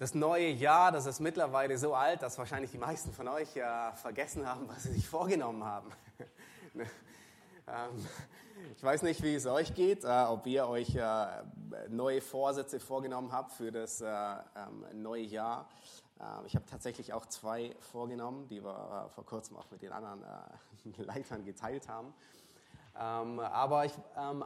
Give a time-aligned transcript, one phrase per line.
[0.00, 3.92] Das neue Jahr, das ist mittlerweile so alt, dass wahrscheinlich die meisten von euch äh,
[3.92, 5.90] vergessen haben, was sie sich vorgenommen haben.
[6.74, 8.08] ähm,
[8.74, 11.26] ich weiß nicht, wie es euch geht, äh, ob ihr euch äh,
[11.90, 15.68] neue Vorsätze vorgenommen habt für das äh, ähm, neue Jahr.
[16.18, 20.24] Ähm, ich habe tatsächlich auch zwei vorgenommen, die wir vor kurzem auch mit den anderen
[20.96, 22.14] Leitern geteilt haben.
[22.94, 23.86] Aber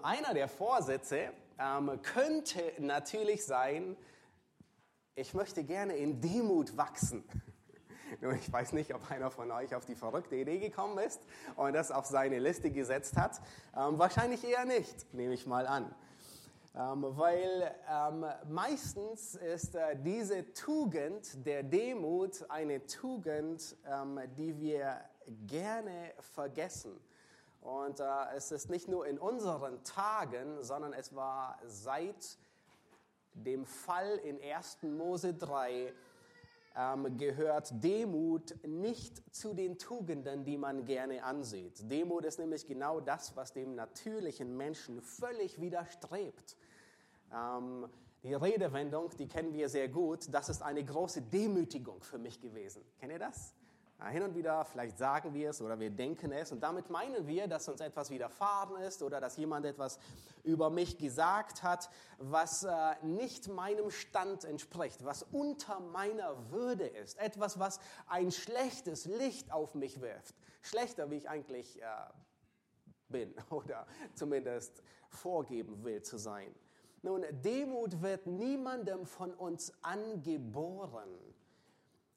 [0.02, 1.30] einer der Vorsätze
[2.02, 3.96] könnte natürlich sein,
[5.16, 7.24] ich möchte gerne in Demut wachsen.
[8.20, 11.20] Nur ich weiß nicht, ob einer von euch auf die verrückte Idee gekommen ist
[11.56, 13.40] und das auf seine Liste gesetzt hat.
[13.76, 15.94] Ähm, wahrscheinlich eher nicht, nehme ich mal an.
[16.76, 25.00] Ähm, weil ähm, meistens ist äh, diese Tugend der Demut eine Tugend, ähm, die wir
[25.46, 26.98] gerne vergessen.
[27.60, 28.04] Und äh,
[28.34, 32.36] es ist nicht nur in unseren Tagen, sondern es war seit
[33.34, 34.82] dem Fall in 1.
[34.82, 35.92] Mose 3
[36.76, 41.90] ähm, gehört Demut nicht zu den Tugenden, die man gerne ansieht.
[41.90, 46.56] Demut ist nämlich genau das, was dem natürlichen Menschen völlig widerstrebt.
[47.32, 47.88] Ähm,
[48.22, 52.82] die Redewendung, die kennen wir sehr gut, das ist eine große Demütigung für mich gewesen.
[52.98, 53.54] Kennt ihr das?
[54.10, 57.46] Hin und wieder, vielleicht sagen wir es oder wir denken es und damit meinen wir,
[57.46, 59.98] dass uns etwas widerfahren ist oder dass jemand etwas
[60.42, 67.18] über mich gesagt hat, was äh, nicht meinem Stand entspricht, was unter meiner Würde ist,
[67.18, 71.86] etwas, was ein schlechtes Licht auf mich wirft, schlechter, wie ich eigentlich äh,
[73.08, 76.54] bin oder zumindest vorgeben will zu sein.
[77.02, 81.08] Nun, Demut wird niemandem von uns angeboren.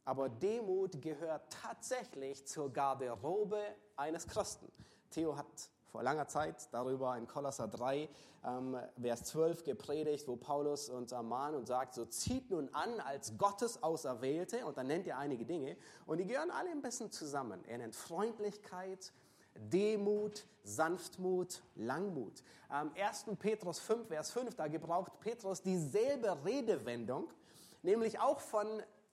[0.08, 3.59] Aber Demut gehört tatsächlich zur Garderobe
[3.97, 4.72] eines Christen.
[5.11, 5.45] Theo hat
[5.91, 8.08] vor langer Zeit darüber in Kolosser 3,
[8.45, 13.38] ähm, Vers 12 gepredigt, wo Paulus uns ermahnt und sagt, so zieht nun an als
[13.38, 17.62] Gottes Auserwählte, und dann nennt er einige Dinge, und die gehören alle ein bisschen zusammen.
[17.67, 19.12] Er nennt Freundlichkeit,
[19.56, 22.44] Demut, Sanftmut, Langmut.
[22.73, 23.25] Ähm, 1.
[23.38, 27.28] Petrus 5, Vers 5, da gebraucht Petrus dieselbe Redewendung,
[27.84, 28.67] nämlich auch von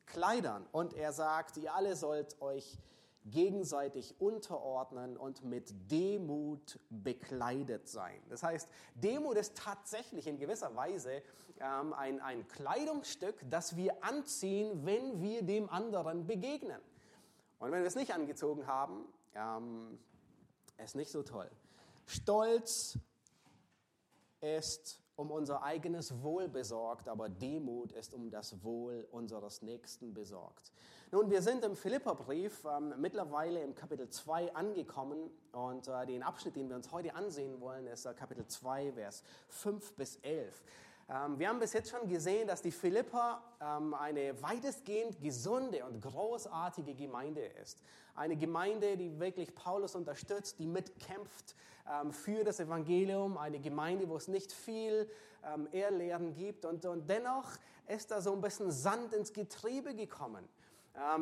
[0.07, 0.67] Kleidern.
[0.73, 2.79] Und er sagt, ihr alle sollt euch
[3.25, 8.21] gegenseitig unterordnen und mit Demut bekleidet sein.
[8.29, 11.23] Das heißt, Demut ist tatsächlich in gewisser Weise
[11.59, 16.81] ähm, ein, ein Kleidungsstück, das wir anziehen, wenn wir dem anderen begegnen.
[17.59, 19.99] Und wenn wir es nicht angezogen haben, ähm,
[20.77, 21.51] ist nicht so toll.
[22.07, 22.99] Stolz
[24.41, 30.73] ist um unser eigenes Wohl besorgt, aber Demut ist um das Wohl unseres Nächsten besorgt.
[31.13, 36.57] Nun, wir sind im Philipperbrief ähm, mittlerweile im Kapitel 2 angekommen und äh, den Abschnitt,
[36.57, 40.65] den wir uns heute ansehen wollen, ist äh, Kapitel 2, Vers 5 bis 11.
[41.09, 46.01] Ähm, wir haben bis jetzt schon gesehen, dass die Philippa ähm, eine weitestgehend gesunde und
[46.01, 47.83] großartige Gemeinde ist.
[48.15, 51.57] Eine Gemeinde, die wirklich Paulus unterstützt, die mitkämpft
[51.91, 53.37] ähm, für das Evangelium.
[53.37, 55.11] Eine Gemeinde, wo es nicht viel
[55.73, 56.65] Ehrlehren gibt.
[56.65, 57.51] Und, dennoch
[57.87, 60.49] ist da so ein bisschen Sand ins Getriebe gekommen.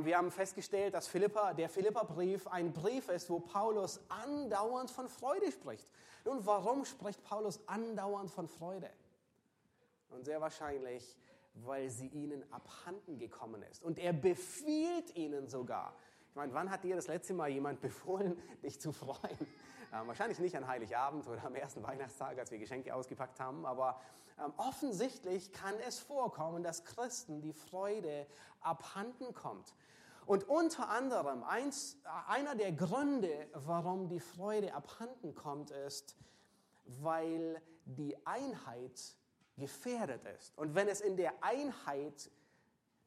[0.04, 5.50] Wir haben festgestellt, dass Philippa, der Philippa-Brief ein Brief ist, wo Paulus andauernd von Freude
[5.50, 5.88] spricht.
[6.25, 8.88] Nun, warum spricht Paulus andauernd von Freude?
[10.12, 11.17] Und sehr wahrscheinlich,
[11.55, 13.83] weil sie ihnen abhanden gekommen ist.
[13.83, 15.95] Und er befiehlt ihnen sogar.
[16.31, 19.39] Ich meine, wann hat dir das letzte Mal jemand befohlen, dich zu freuen?
[19.93, 24.00] Äh, wahrscheinlich nicht an Heiligabend oder am ersten Weihnachtstag, als wir Geschenke ausgepackt haben, aber
[24.43, 28.27] ähm, offensichtlich kann es vorkommen, dass Christen die Freude
[28.62, 29.75] abhanden kommt.
[30.25, 31.99] Und unter anderem, eins,
[32.29, 36.17] einer der Gründe, warum die Freude abhanden kommt, ist,
[36.87, 39.17] weil die Einheit
[39.57, 40.57] gefährdet ist.
[40.59, 42.31] Und wenn es in der Einheit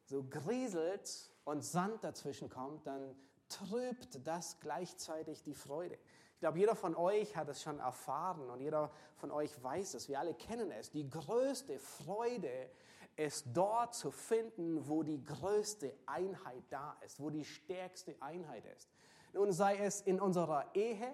[0.04, 3.16] so grieselt und Sand dazwischen kommt, dann
[3.50, 5.98] trübt das gleichzeitig die Freude.
[6.34, 10.10] Ich glaube, jeder von euch hat es schon erfahren und jeder von euch weiß es.
[10.10, 10.92] Wir alle kennen es.
[10.92, 12.70] Die größte Freude
[13.16, 18.90] ist dort zu finden, wo die größte Einheit da ist, wo die stärkste Einheit ist.
[19.34, 21.14] Nun sei es in unserer Ehe,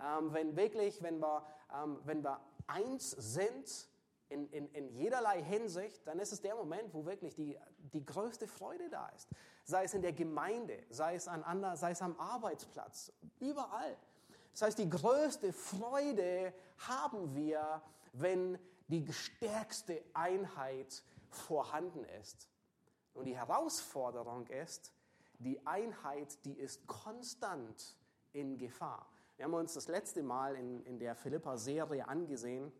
[0.00, 1.44] ähm, wenn wirklich, wenn wir,
[1.74, 3.88] ähm, wenn wir eins sind,
[4.30, 7.58] in, in, in jederlei Hinsicht, dann ist es der Moment, wo wirklich die,
[7.92, 9.28] die größte Freude da ist.
[9.64, 13.96] Sei es in der Gemeinde, sei es, an ander, sei es am Arbeitsplatz, überall.
[14.52, 16.54] Das heißt, die größte Freude
[16.88, 17.82] haben wir,
[18.12, 22.48] wenn die stärkste Einheit vorhanden ist.
[23.14, 24.92] Und die Herausforderung ist,
[25.38, 27.96] die Einheit, die ist konstant
[28.32, 29.06] in Gefahr.
[29.36, 32.72] Wir haben uns das letzte Mal in, in der Philippa-Serie angesehen,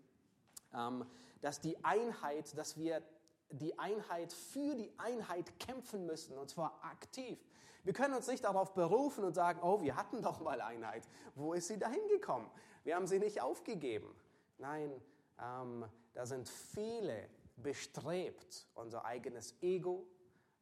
[0.75, 1.06] ähm,
[1.41, 3.03] dass die Einheit, dass wir
[3.51, 7.39] die Einheit, für die Einheit kämpfen müssen, und zwar aktiv.
[7.83, 11.09] Wir können uns nicht darauf berufen und sagen, oh, wir hatten doch mal Einheit.
[11.35, 12.49] Wo ist sie dahin gekommen?
[12.85, 14.15] Wir haben sie nicht aufgegeben.
[14.59, 14.93] Nein,
[15.41, 20.07] ähm, da sind viele bestrebt, unser eigenes Ego,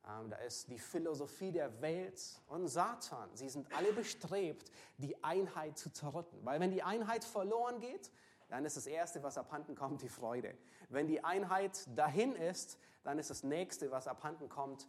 [0.08, 3.28] ähm, da ist die Philosophie der Welt und Satan.
[3.34, 6.38] Sie sind alle bestrebt, die Einheit zu zerrütten.
[6.44, 8.10] Weil wenn die Einheit verloren geht,
[8.48, 10.54] dann ist das Erste, was abhanden kommt, die Freude.
[10.88, 14.86] Wenn die Einheit dahin ist, dann ist das Nächste, was abhanden kommt,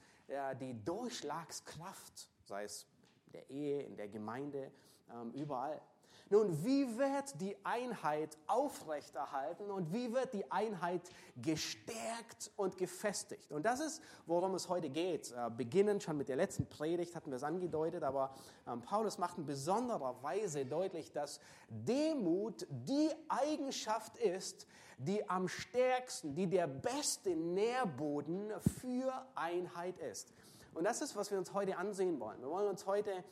[0.59, 2.87] die Durchschlagskraft, sei es
[3.27, 4.71] in der Ehe, in der Gemeinde,
[5.11, 5.81] ähm, überall.
[6.31, 11.01] Nun, wie wird die Einheit aufrechterhalten und wie wird die Einheit
[11.35, 13.51] gestärkt und gefestigt?
[13.51, 15.31] Und das ist, worum es heute geht.
[15.31, 18.35] Äh, beginnend schon mit der letzten Predigt hatten wir es angedeutet, aber
[18.67, 24.67] ähm, Paulus macht in besonderer Weise deutlich, dass Demut die Eigenschaft ist,
[24.99, 30.31] die am stärksten, die der beste Nährboden für Einheit ist.
[30.75, 32.39] Und das ist, was wir uns heute ansehen wollen.
[32.41, 33.23] Wir wollen uns heute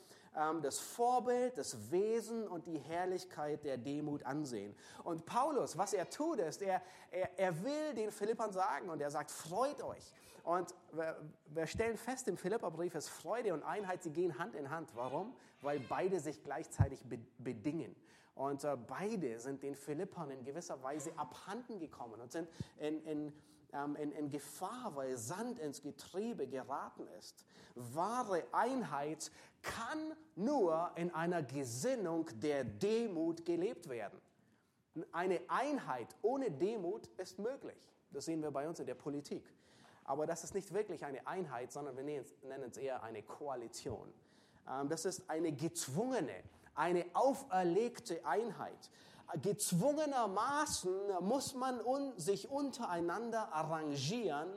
[0.62, 4.74] das Vorbild, das Wesen und die Herrlichkeit der Demut ansehen.
[5.04, 9.10] Und Paulus, was er tut, ist, er, er, er will den Philippern sagen und er
[9.10, 10.12] sagt, freut euch.
[10.44, 14.70] Und wir, wir stellen fest im Philipperbrief ist Freude und Einheit, sie gehen Hand in
[14.70, 14.90] Hand.
[14.94, 15.34] Warum?
[15.60, 17.04] Weil beide sich gleichzeitig
[17.38, 17.94] bedingen.
[18.34, 22.48] Und äh, beide sind den Philippern in gewisser Weise abhanden gekommen und sind
[22.78, 23.32] in, in
[23.72, 27.44] ähm, in, in Gefahr, weil Sand ins Getriebe geraten ist.
[27.74, 29.30] Wahre Einheit
[29.62, 29.98] kann
[30.36, 34.20] nur in einer Gesinnung der Demut gelebt werden.
[35.12, 37.76] Eine Einheit ohne Demut ist möglich.
[38.10, 39.44] Das sehen wir bei uns in der Politik.
[40.04, 44.12] Aber das ist nicht wirklich eine Einheit, sondern wir nennen es eher eine Koalition.
[44.68, 46.42] Ähm, das ist eine gezwungene,
[46.74, 48.90] eine auferlegte Einheit
[49.42, 54.48] gezwungenermaßen muss man un sich untereinander arrangieren,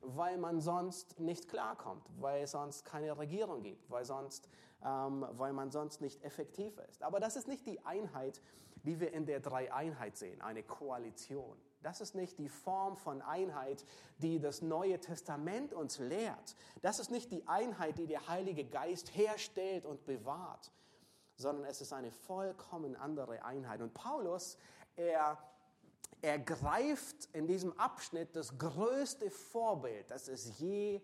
[0.00, 4.48] weil man sonst nicht klarkommt, weil es sonst keine Regierung gibt, weil, sonst,
[4.84, 7.02] ähm, weil man sonst nicht effektiv ist.
[7.02, 8.40] Aber das ist nicht die Einheit,
[8.84, 11.56] die wir in der Dreieinheit sehen, eine Koalition.
[11.82, 13.84] Das ist nicht die Form von Einheit,
[14.18, 16.56] die das Neue Testament uns lehrt.
[16.82, 20.70] Das ist nicht die Einheit, die der Heilige Geist herstellt und bewahrt
[21.40, 23.80] sondern es ist eine vollkommen andere Einheit.
[23.80, 24.58] Und Paulus,
[24.96, 25.38] er,
[26.20, 31.00] er greift in diesem Abschnitt das größte Vorbild, das es je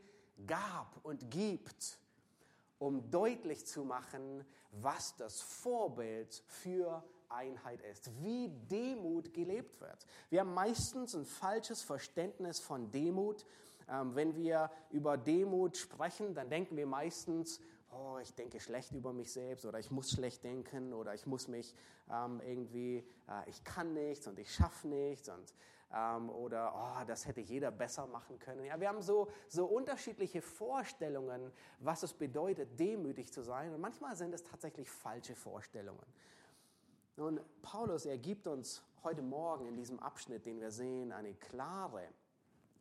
[0.46, 1.98] gab und gibt,
[2.78, 10.06] um deutlich zu machen, was das Vorbild für Einheit ist, wie Demut gelebt wird.
[10.28, 13.46] Wir haben meistens ein falsches Verständnis von Demut.
[13.88, 17.60] Ähm, wenn wir über Demut sprechen, dann denken wir meistens,
[17.96, 21.48] oh, ich denke schlecht über mich selbst oder ich muss schlecht denken oder ich muss
[21.48, 21.74] mich
[22.10, 25.54] ähm, irgendwie, äh, ich kann nichts und ich schaffe nichts und
[25.94, 28.64] ähm, oder oh, das hätte jeder besser machen können.
[28.64, 34.16] Ja, wir haben so, so unterschiedliche Vorstellungen, was es bedeutet, demütig zu sein und manchmal
[34.16, 36.06] sind es tatsächlich falsche Vorstellungen.
[37.16, 42.08] Nun, Paulus, er gibt uns heute Morgen in diesem Abschnitt, den wir sehen, eine klare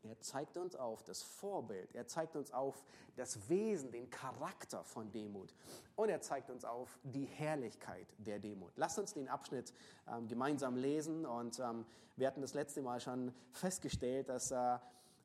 [0.08, 2.84] er zeigt uns auf das Vorbild, er zeigt uns auf
[3.16, 5.54] das Wesen, den Charakter von Demut.
[5.96, 8.72] Und er zeigt uns auf die Herrlichkeit der Demut.
[8.76, 9.74] Lasst uns den Abschnitt
[10.08, 11.26] ähm, gemeinsam lesen.
[11.26, 11.86] Und ähm,
[12.18, 14.78] wir hatten das letzte Mal schon festgestellt, dass äh,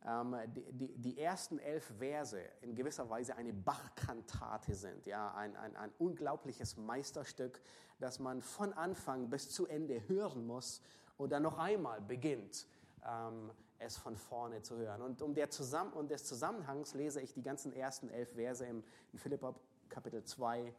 [0.07, 5.57] ähm, die, die, die, ersten elf Verse in gewisser Weise eine Bachkantate sind, ja, ein,
[5.57, 7.61] ein, ein unglaubliches Meisterstück,
[7.99, 10.81] das man von Anfang bis zu Ende hören muss
[11.19, 12.67] und dann noch einmal beginnt
[13.07, 15.03] ähm, es von vorne zu hören.
[15.03, 18.85] Und um, der Zusammen um des Zusammenhangs lese ich die ganzen ersten elf Verse im,
[19.13, 19.55] in Philippa
[19.89, 20.73] Kapitel 2.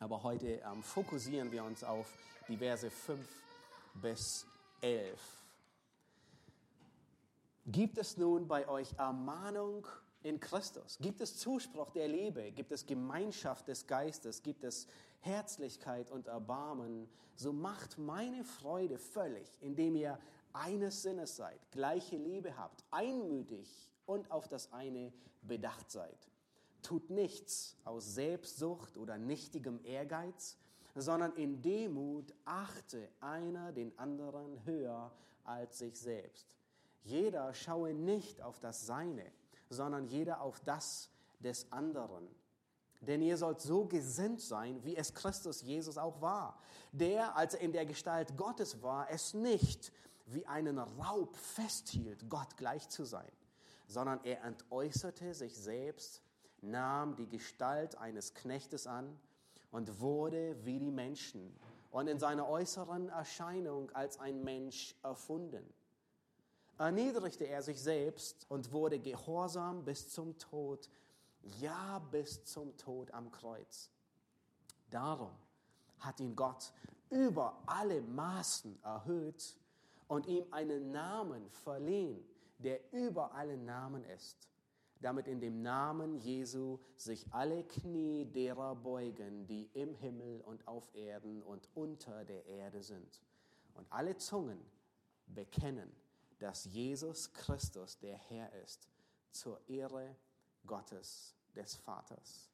[0.00, 2.06] Aber heute ähm, fokussieren wir uns auf
[2.48, 3.20] die Verse 5
[3.94, 4.46] bis
[4.80, 5.18] 11.
[7.66, 9.86] Gibt es nun bei euch Ermahnung
[10.22, 10.98] in Christus?
[11.00, 12.52] Gibt es Zuspruch der Liebe?
[12.52, 14.42] Gibt es Gemeinschaft des Geistes?
[14.42, 14.86] Gibt es
[15.20, 17.08] Herzlichkeit und Erbarmen?
[17.36, 20.18] So macht meine Freude völlig, indem ihr
[20.54, 26.30] eines Sinnes seid, gleiche Liebe habt, einmütig und auf das eine bedacht seid.
[26.82, 30.56] Tut nichts aus Selbstsucht oder nichtigem Ehrgeiz,
[30.94, 35.12] sondern in Demut achte einer den anderen höher
[35.44, 36.46] als sich selbst.
[37.02, 39.24] Jeder schaue nicht auf das Seine,
[39.68, 42.28] sondern jeder auf das des anderen.
[43.00, 46.58] Denn ihr sollt so gesinnt sein, wie es Christus Jesus auch war,
[46.92, 49.92] der, als er in der Gestalt Gottes war, es nicht
[50.26, 53.30] wie einen Raub festhielt, Gott gleich zu sein,
[53.86, 56.22] sondern er entäußerte sich selbst,
[56.60, 59.18] nahm die Gestalt eines Knechtes an
[59.70, 61.54] und wurde wie die Menschen
[61.90, 65.64] und in seiner äußeren Erscheinung als ein Mensch erfunden.
[66.78, 70.88] erniedrigte er sich selbst und wurde gehorsam bis zum Tod,
[71.60, 73.90] ja bis zum Tod am Kreuz.
[74.90, 75.30] Darum
[76.00, 76.72] hat ihn Gott
[77.10, 79.56] über alle Maßen erhöht
[80.08, 82.24] und ihm einen Namen verliehen,
[82.58, 84.48] der über alle Namen ist,
[85.00, 90.94] damit in dem Namen Jesu sich alle Knie derer beugen, die im Himmel und auf
[90.94, 93.22] Erden und unter der Erde sind,
[93.74, 94.58] und alle Zungen
[95.26, 95.90] bekennen,
[96.38, 98.88] dass Jesus Christus der Herr ist,
[99.30, 100.14] zur Ehre
[100.66, 102.50] Gottes des Vaters.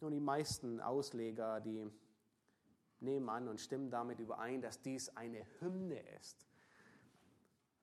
[0.00, 1.90] Nun, die meisten Ausleger, die
[3.02, 6.46] nehmen an und stimmen damit überein, dass dies eine Hymne ist.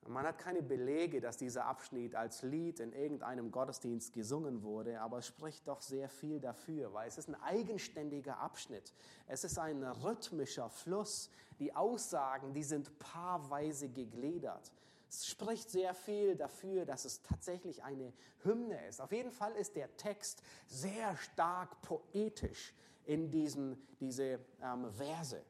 [0.06, 5.18] Man hat keine Belege, dass dieser Abschnitt als Lied in irgendeinem Gottesdienst gesungen wurde, aber
[5.18, 8.94] es spricht doch sehr viel dafür, weil es ist ein eigenständiger Abschnitt.
[9.26, 11.30] Es ist ein rhythmischer Fluss.
[11.58, 14.72] Die Aussagen, die sind paarweise gegliedert.
[15.10, 18.12] Es spricht sehr viel dafür, dass es tatsächlich eine
[18.44, 19.00] Hymne ist.
[19.00, 22.74] Auf jeden Fall ist der Text sehr stark poetisch
[23.08, 25.42] in diesen diese ähm, Verse.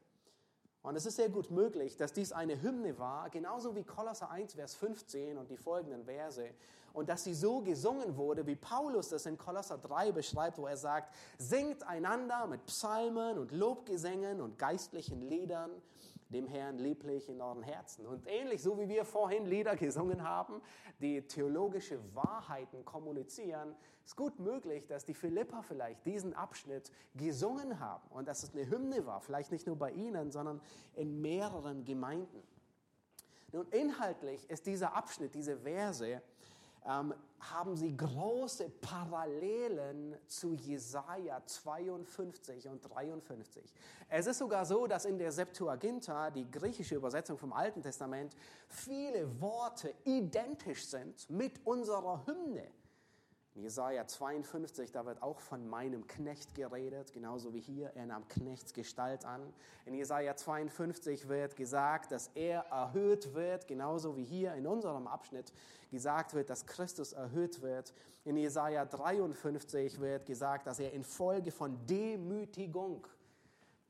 [0.82, 4.54] Und es ist sehr gut möglich, dass dies eine Hymne war, genauso wie Kolosser 1,
[4.54, 6.48] Vers 15 und die folgenden Verse.
[6.92, 10.76] Und dass sie so gesungen wurde, wie Paulus das in Kolosser 3 beschreibt, wo er
[10.76, 15.70] sagt, singt einander mit Psalmen und Lobgesängen und geistlichen Liedern
[16.28, 18.06] dem Herrn lieblich in euren Herzen.
[18.06, 20.60] Und ähnlich so wie wir vorhin Lieder gesungen haben,
[21.00, 28.08] die theologische Wahrheiten kommunizieren, ist gut möglich, dass die Philipper vielleicht diesen Abschnitt gesungen haben
[28.10, 30.60] und dass es eine Hymne war, vielleicht nicht nur bei ihnen, sondern
[30.94, 32.42] in mehreren Gemeinden.
[33.52, 36.22] Nun, inhaltlich ist dieser Abschnitt, diese Verse,
[36.88, 43.62] ähm, haben sie große Parallelen zu Jesaja 52 und 53.
[44.08, 48.34] Es ist sogar so, dass in der Septuaginta, die griechische Übersetzung vom Alten Testament,
[48.68, 52.66] viele Worte identisch sind mit unserer Hymne.
[53.58, 57.90] In Jesaja 52, da wird auch von meinem Knecht geredet, genauso wie hier.
[57.96, 59.52] Er nahm Knechtsgestalt an.
[59.84, 65.52] In Jesaja 52 wird gesagt, dass er erhöht wird, genauso wie hier in unserem Abschnitt
[65.90, 67.94] gesagt wird, dass Christus erhöht wird.
[68.24, 73.08] In Jesaja 53 wird gesagt, dass er infolge von Demütigung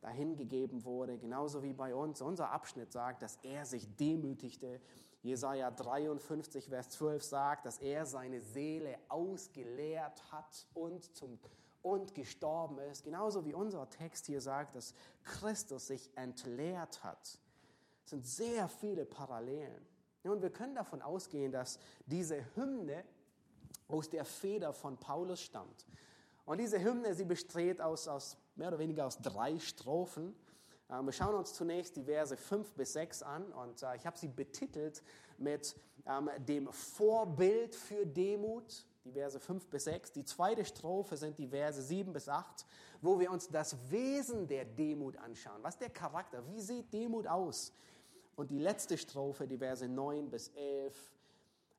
[0.00, 2.22] dahingegeben wurde, genauso wie bei uns.
[2.22, 4.80] Unser Abschnitt sagt, dass er sich demütigte
[5.22, 11.38] Jesaja 53, Vers 12 sagt, dass er seine Seele ausgeleert hat und, zum,
[11.82, 13.04] und gestorben ist.
[13.04, 14.94] Genauso wie unser Text hier sagt, dass
[15.24, 17.38] Christus sich entleert hat.
[18.04, 19.86] Es sind sehr viele Parallelen.
[20.22, 23.04] Und wir können davon ausgehen, dass diese Hymne
[23.88, 25.86] aus der Feder von Paulus stammt.
[26.44, 30.34] Und diese Hymne, sie besteht aus, aus mehr oder weniger aus drei Strophen.
[30.90, 34.18] Ähm, wir schauen uns zunächst die Verse 5 bis 6 an und äh, ich habe
[34.18, 35.02] sie betitelt
[35.36, 35.76] mit
[36.06, 40.12] ähm, dem Vorbild für Demut, die Verse 5 bis 6.
[40.12, 42.66] Die zweite Strophe sind die Verse 7 bis 8,
[43.02, 45.62] wo wir uns das Wesen der Demut anschauen.
[45.62, 46.42] Was ist der Charakter?
[46.46, 47.72] Wie sieht Demut aus?
[48.36, 51.12] Und die letzte Strophe, die Verse 9 bis 11,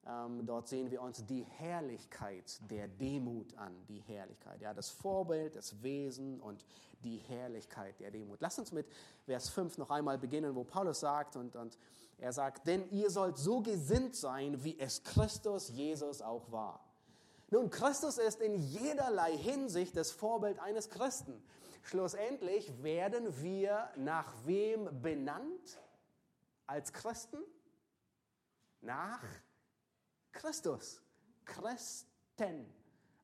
[0.06, 5.56] ähm, dort sehen wir uns die Herrlichkeit der Demut an, die Herrlichkeit, ja, das Vorbild,
[5.56, 6.66] das Wesen und
[7.03, 8.41] die Herrlichkeit der Demut.
[8.41, 8.88] Lass uns mit
[9.25, 11.77] Vers 5 noch einmal beginnen, wo Paulus sagt, und, und
[12.18, 16.84] er sagt, denn ihr sollt so gesinnt sein, wie es Christus Jesus auch war.
[17.51, 21.41] Nun, Christus ist in jederlei Hinsicht das Vorbild eines Christen.
[21.82, 25.79] Schlussendlich werden wir nach wem benannt
[26.68, 27.39] als Christen?
[28.82, 29.24] Nach
[30.32, 31.01] Christus.
[31.46, 32.72] Christen.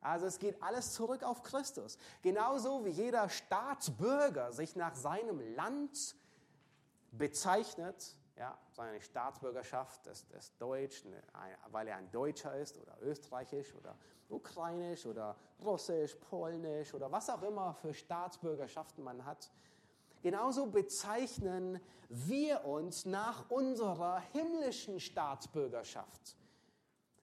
[0.06, 1.98] Also es geht alles zurück auf Christus.
[2.22, 6.16] Genauso wie jeder Staatsbürger sich nach seinem Land
[7.12, 11.24] bezeichnet, ja, seine Staatsbürgerschaft ist, ist deutsch, ne,
[11.72, 13.96] weil er ein Deutscher ist oder österreichisch oder
[14.30, 19.50] ukrainisch oder russisch, polnisch oder was auch immer für Staatsbürgerschaften man hat.
[20.22, 26.36] Genauso bezeichnen wir uns nach unserer himmlischen Staatsbürgerschaft.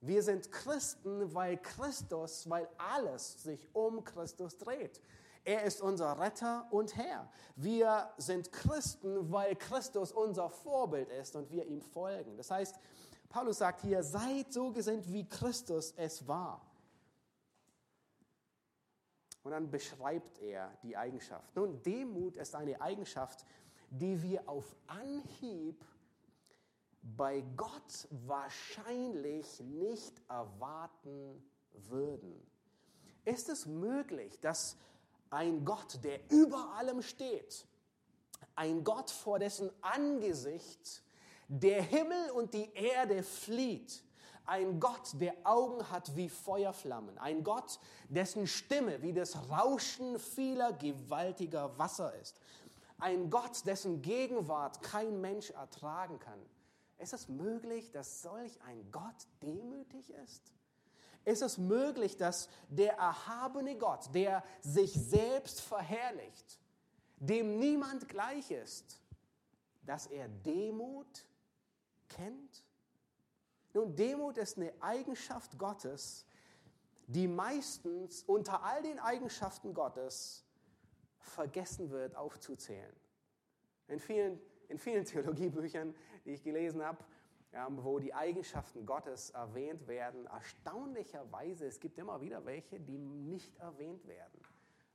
[0.03, 5.01] Wir sind Christen, weil Christus, weil alles sich um Christus dreht.
[5.45, 7.31] Er ist unser Retter und Herr.
[7.55, 12.37] Wir sind Christen, weil Christus unser Vorbild ist und wir ihm folgen.
[12.37, 12.81] Das heißt,
[13.29, 16.61] Paulus sagt hier, seid so gesinnt, wie Christus es war.
[19.45, 21.55] Und dann beschreibt er die Eigenschaft.
[21.55, 23.45] Nun, Demut ist eine Eigenschaft,
[23.89, 25.85] die wir auf Anhieb
[27.03, 31.43] bei Gott wahrscheinlich nicht erwarten
[31.89, 32.41] würden.
[33.25, 34.77] Ist es möglich, dass
[35.31, 37.67] ein Gott, der über allem steht,
[38.55, 41.03] ein Gott, vor dessen Angesicht
[41.49, 44.03] der Himmel und die Erde flieht.
[44.45, 47.17] Ein Gott, der Augen hat wie Feuerflammen.
[47.19, 47.79] Ein Gott,
[48.09, 52.37] dessen Stimme wie das Rauschen vieler gewaltiger Wasser ist.
[52.99, 56.41] Ein Gott, dessen Gegenwart kein Mensch ertragen kann.
[57.03, 60.53] Ist es möglich, dass solch ein Gott demütig ist?
[61.25, 66.61] Ist es möglich, dass der erhabene Gott, der sich selbst verherrlicht,
[67.17, 69.01] dem niemand gleich ist,
[69.85, 71.27] dass er Demut
[72.09, 72.65] kennt?
[73.75, 76.25] Nun, Demut ist eine Eigenschaft Gottes,
[77.09, 80.45] die meistens unter all den Eigenschaften Gottes
[81.19, 82.95] vergessen wird aufzuzählen.
[83.89, 85.95] In vielen, in vielen Theologiebüchern,
[86.25, 86.99] die ich gelesen habe,
[87.71, 94.07] wo die Eigenschaften Gottes erwähnt werden, erstaunlicherweise, es gibt immer wieder welche, die nicht erwähnt
[94.07, 94.41] werden.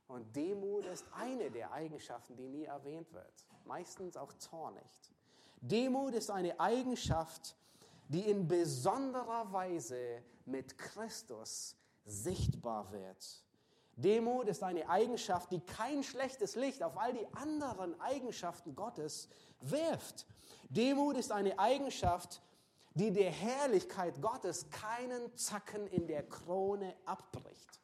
[0.08, 3.46] Und Demut ist eine der Eigenschaften, die nie erwähnt wird.
[3.64, 5.12] Meistens auch Zorn nicht.
[5.60, 7.54] Demut ist eine Eigenschaft,
[8.08, 13.44] die in besonderer Weise mit Christus sichtbar wird.
[13.98, 19.28] Demut ist eine Eigenschaft, die kein schlechtes Licht auf all die anderen Eigenschaften Gottes
[19.60, 20.26] wirft.
[20.70, 22.40] Demut ist eine Eigenschaft,
[22.94, 27.80] die der Herrlichkeit Gottes keinen Zacken in der Krone abbricht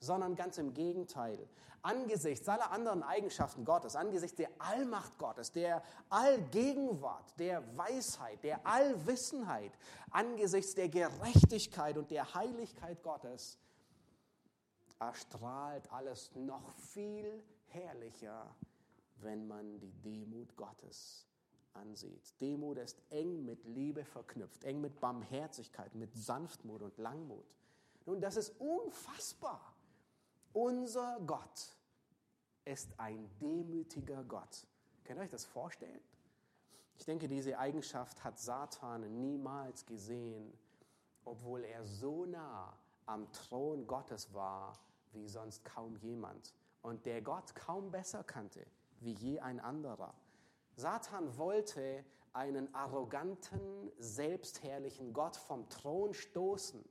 [0.00, 1.48] sondern ganz im Gegenteil.
[1.82, 9.72] Angesichts aller anderen Eigenschaften Gottes, angesichts der Allmacht Gottes, der Allgegenwart, der Weisheit, der Allwissenheit,
[10.10, 13.58] angesichts der Gerechtigkeit und der Heiligkeit Gottes,
[15.00, 18.54] erstrahlt alles noch viel herrlicher,
[19.16, 21.26] wenn man die Demut Gottes
[21.72, 22.38] ansieht.
[22.40, 27.46] Demut ist eng mit Liebe verknüpft, eng mit Barmherzigkeit, mit Sanftmut und Langmut.
[28.06, 29.74] Nun, das ist unfassbar.
[30.52, 31.76] Unser Gott
[32.64, 34.66] ist ein demütiger Gott.
[35.04, 36.00] Könnt ihr euch das vorstellen?
[36.96, 40.52] Ich denke, diese Eigenschaft hat Satan niemals gesehen,
[41.24, 44.78] obwohl er so nah am Thron Gottes war
[45.12, 48.66] wie sonst kaum jemand und der Gott kaum besser kannte
[49.00, 50.14] wie je ein anderer.
[50.76, 56.84] Satan wollte einen arroganten, selbstherrlichen Gott vom Thron stoßen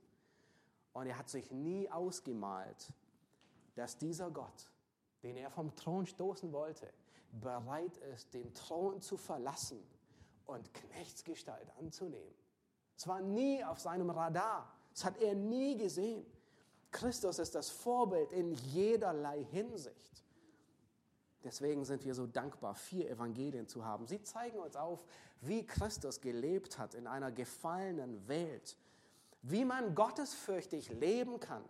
[0.92, 2.92] und er hat sich nie ausgemalt,
[3.74, 4.70] dass dieser Gott,
[5.22, 6.92] den er vom Thron stoßen wollte,
[7.32, 9.80] bereit ist, den Thron zu verlassen
[10.46, 12.34] und Knechtsgestalt anzunehmen.
[12.96, 14.74] Es war nie auf seinem Radar.
[14.92, 16.26] Das hat er nie gesehen.
[16.90, 20.24] Christus ist das Vorbild in jederlei Hinsicht.
[21.42, 24.06] Deswegen sind wir so dankbar, vier Evangelien zu haben.
[24.06, 25.04] Sie zeigen uns auf,
[25.40, 28.76] wie Christus gelebt hat in einer gefallenen Welt,
[29.42, 31.64] wie man gottesfürchtig leben kann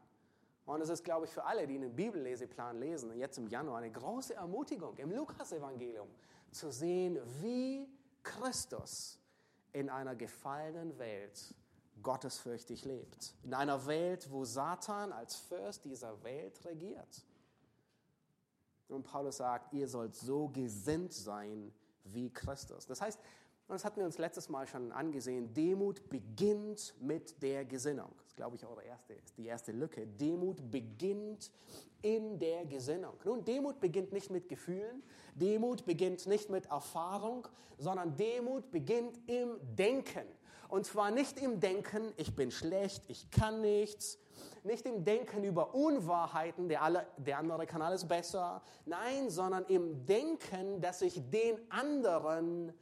[0.70, 3.90] und es ist, glaube ich, für alle, die einen Bibelleseplan lesen, jetzt im Januar eine
[3.90, 6.08] große Ermutigung im Lukasevangelium
[6.52, 7.88] zu sehen, wie
[8.22, 9.18] Christus
[9.72, 11.54] in einer gefallenen Welt
[12.02, 13.34] gottesfürchtig lebt.
[13.42, 17.24] In einer Welt, wo Satan als Fürst dieser Welt regiert.
[18.88, 21.72] Und Paulus sagt, ihr sollt so gesinnt sein
[22.04, 22.86] wie Christus.
[22.86, 23.20] Das heißt,
[23.70, 25.54] und das hatten wir uns letztes Mal schon angesehen.
[25.54, 28.10] Demut beginnt mit der Gesinnung.
[28.16, 30.08] Das ist, glaube ich, auch der erste, die erste Lücke.
[30.08, 31.52] Demut beginnt
[32.02, 33.14] in der Gesinnung.
[33.24, 35.04] Nun, Demut beginnt nicht mit Gefühlen.
[35.36, 37.46] Demut beginnt nicht mit Erfahrung,
[37.78, 40.26] sondern Demut beginnt im Denken.
[40.70, 44.18] Und zwar nicht im Denken, ich bin schlecht, ich kann nichts.
[44.62, 48.62] Nicht im Denken über Unwahrheiten, der, alle, der andere kann alles besser.
[48.86, 52.72] Nein, sondern im Denken, dass ich den anderen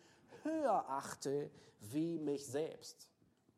[0.42, 3.08] höher achte wie mich selbst.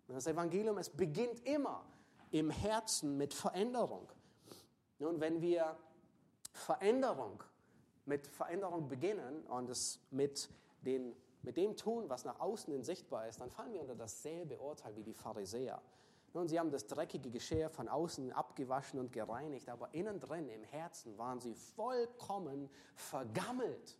[0.09, 1.85] Das Evangelium, es beginnt immer
[2.31, 4.09] im Herzen mit Veränderung.
[4.99, 5.77] Nun, wenn wir
[6.53, 7.43] Veränderung
[8.07, 10.49] mit Veränderung beginnen und es mit,
[10.83, 14.59] den, mit dem tun, was nach außen hin sichtbar ist, dann fallen wir unter dasselbe
[14.59, 15.81] Urteil wie die Pharisäer.
[16.33, 20.63] Nun, sie haben das dreckige Geschirr von außen abgewaschen und gereinigt, aber innen drin, im
[20.63, 23.99] Herzen, waren sie vollkommen vergammelt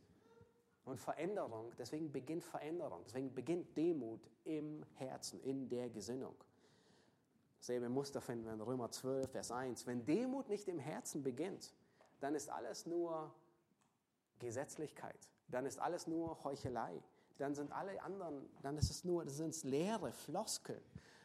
[0.85, 6.35] und Veränderung, deswegen beginnt Veränderung, deswegen beginnt Demut im Herzen, in der Gesinnung.
[7.59, 9.87] Dasselbe Muster finden wir in Römer 12, Vers 1.
[9.87, 11.75] Wenn Demut nicht im Herzen beginnt,
[12.21, 13.35] dann ist alles nur
[14.39, 17.03] Gesetzlichkeit, dann ist alles nur Heuchelei,
[17.41, 20.81] dann sind alle anderen, dann ist es nur, das sind leere Floskeln.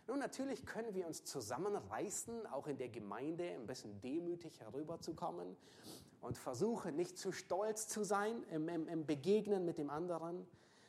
[0.07, 5.57] Nun, natürlich können wir uns zusammenreißen, auch in der Gemeinde ein bisschen demütig herüberzukommen
[6.21, 10.45] und versuchen nicht zu stolz zu sein im, im, im Begegnen mit dem anderen.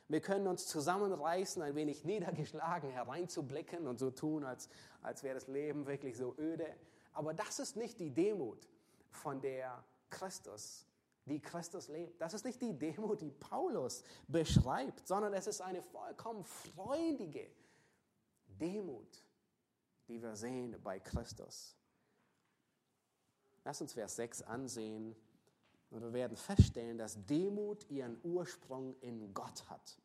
[0.09, 4.69] Wir können uns zusammenreißen, ein wenig niedergeschlagen hereinzublicken und so tun, als,
[5.03, 6.67] als wäre das Leben wirklich so öde.
[7.13, 8.69] Aber das ist nicht die Demut,
[9.11, 10.87] von der Christus
[11.27, 12.21] die Christus lebt.
[12.21, 17.51] Das ist nicht die Demut, die Paulus beschreibt, sondern es ist eine vollkommen freudige
[18.47, 19.23] Demut,
[20.09, 21.77] die wir sehen bei Christus.
[23.65, 25.17] Lass uns Vers 6 ansehen
[25.91, 29.99] und wir werden feststellen, dass Demut ihren Ursprung in Gott hat,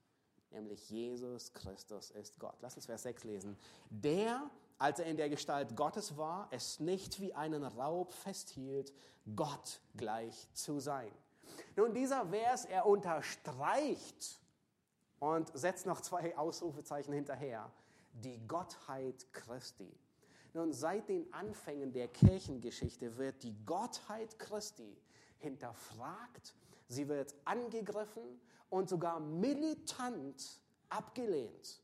[0.49, 2.55] nämlich Jesus Christus ist Gott.
[2.61, 3.57] Lass uns Vers 6 lesen.
[3.91, 4.49] Der,
[4.81, 8.91] als er in der Gestalt Gottes war, es nicht wie einen Raub festhielt,
[9.35, 11.11] Gott gleich zu sein.
[11.75, 14.39] Nun, dieser Vers, er unterstreicht
[15.19, 17.71] und setzt noch zwei Ausrufezeichen hinterher.
[18.11, 19.95] Die Gottheit Christi.
[20.53, 24.97] Nun, seit den Anfängen der Kirchengeschichte wird die Gottheit Christi
[25.37, 26.55] hinterfragt,
[26.87, 28.41] sie wird angegriffen
[28.71, 31.81] und sogar militant abgelehnt.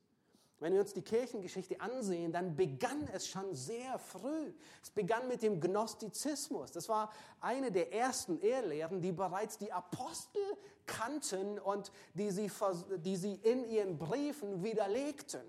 [0.60, 4.54] Wenn wir uns die Kirchengeschichte ansehen, dann begann es schon sehr früh.
[4.82, 6.72] Es begann mit dem Gnostizismus.
[6.72, 10.42] Das war eine der ersten Ehrlehren, die bereits die Apostel
[10.88, 12.50] kannten und die sie,
[12.98, 15.44] die sie in ihren Briefen widerlegten.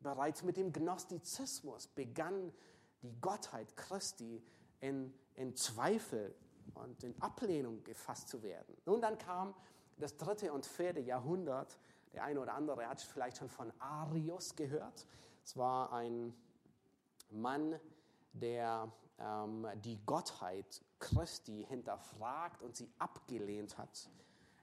[0.00, 2.52] Bereits mit dem Gnostizismus begann
[3.02, 4.42] die Gottheit Christi
[4.80, 6.34] in, in Zweifel
[6.74, 8.76] und in Ablehnung gefasst zu werden.
[8.84, 9.54] Nun dann kam
[9.96, 11.78] das dritte und vierte Jahrhundert
[12.12, 15.06] der eine oder andere hat vielleicht schon von Arius gehört.
[15.44, 16.34] Es war ein
[17.30, 17.78] Mann,
[18.32, 24.08] der ähm, die Gottheit Christi hinterfragt und sie abgelehnt hat.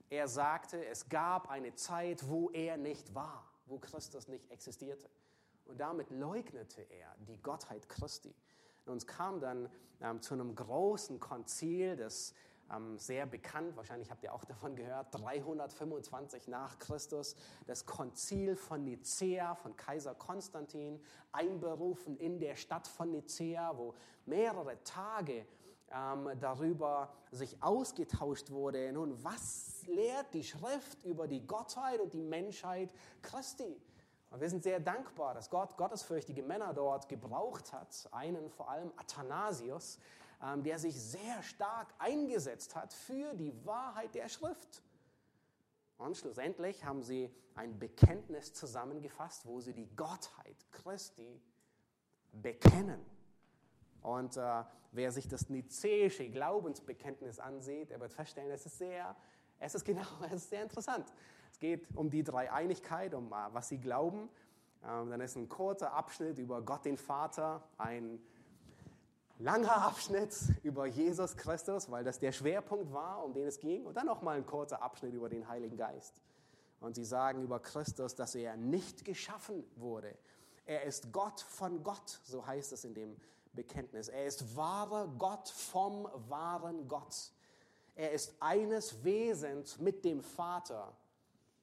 [0.09, 5.09] Er sagte, es gab eine Zeit, wo er nicht war, wo Christus nicht existierte.
[5.65, 8.33] Und damit leugnete er die Gottheit Christi.
[8.85, 9.69] Und es kam dann
[10.01, 12.33] ähm, zu einem großen Konzil des
[12.73, 17.35] ähm, sehr bekannt, wahrscheinlich habt ihr auch davon gehört, 325 nach Christus,
[17.67, 20.99] das Konzil von Nicea von Kaiser Konstantin,
[21.31, 23.93] einberufen in der Stadt von Nicea, wo
[24.25, 25.45] mehrere Tage
[25.91, 28.91] ähm, darüber sich ausgetauscht wurde.
[28.91, 32.89] Nun, was lehrt die Schrift über die Gottheit und die Menschheit
[33.21, 33.79] Christi?
[34.31, 38.91] Und wir sind sehr dankbar, dass Gott gottesfürchtige Männer dort gebraucht hat, einen vor allem
[38.97, 39.99] Athanasius,
[40.63, 44.81] der sich sehr stark eingesetzt hat für die Wahrheit der Schrift.
[45.97, 51.41] Und schlussendlich haben sie ein Bekenntnis zusammengefasst, wo sie die Gottheit Christi
[52.33, 52.99] bekennen.
[54.01, 59.15] Und äh, wer sich das nizäische Glaubensbekenntnis ansieht, der wird feststellen, es ist sehr,
[59.57, 61.11] es ist genau, es ist sehr interessant.
[61.51, 64.29] Es geht um die Dreieinigkeit, um äh, was sie glauben.
[64.83, 68.19] Ähm, dann ist ein kurzer Abschnitt über Gott den Vater, ein
[69.39, 73.85] langer Abschnitt über Jesus Christus, weil das der Schwerpunkt war, um den es ging.
[73.85, 76.21] Und dann nochmal ein kurzer Abschnitt über den Heiligen Geist.
[76.79, 80.15] Und sie sagen über Christus, dass er nicht geschaffen wurde.
[80.65, 83.15] Er ist Gott von Gott, so heißt es in dem
[83.53, 84.07] Bekenntnis.
[84.07, 87.31] Er ist wahrer Gott vom wahren Gott.
[87.95, 90.91] Er ist eines Wesens mit dem Vater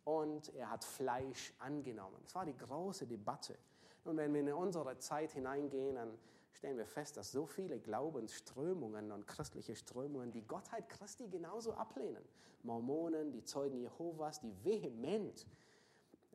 [0.04, 2.16] und er hat Fleisch angenommen.
[2.22, 3.58] Das war die große Debatte.
[4.04, 6.18] Und wenn wir in unsere Zeit hineingehen, dann
[6.52, 12.22] stellen wir fest, dass so viele Glaubensströmungen und christliche Strömungen die Gottheit Christi genauso ablehnen.
[12.62, 15.46] Mormonen, die Zeugen Jehovas, die vehement,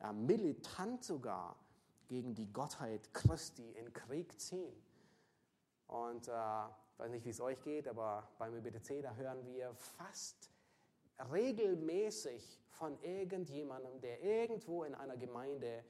[0.02, 1.56] äh, militant sogar
[2.08, 4.76] gegen die Gottheit Christi in Krieg ziehen.
[5.88, 10.52] Und äh, weiß nicht, wie es euch geht, aber beim EBTC, da hören wir fast
[11.32, 15.84] regelmäßig von irgendjemandem, der irgendwo in einer Gemeinde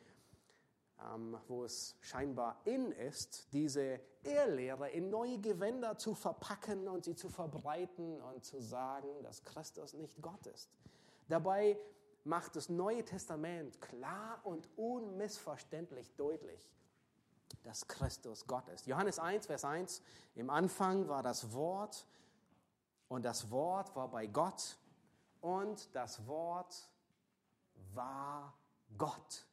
[1.47, 7.29] wo es scheinbar in ist, diese Irrlehre in neue Gewänder zu verpacken und sie zu
[7.29, 10.69] verbreiten und zu sagen, dass Christus nicht Gott ist.
[11.27, 11.77] Dabei
[12.23, 16.69] macht das Neue Testament klar und unmissverständlich deutlich,
[17.63, 18.87] dass Christus Gott ist.
[18.87, 20.01] Johannes 1, Vers 1,
[20.35, 22.05] im Anfang war das Wort
[23.07, 24.77] und das Wort war bei Gott
[25.41, 26.89] und das Wort
[27.93, 28.53] war
[28.97, 29.46] Gott.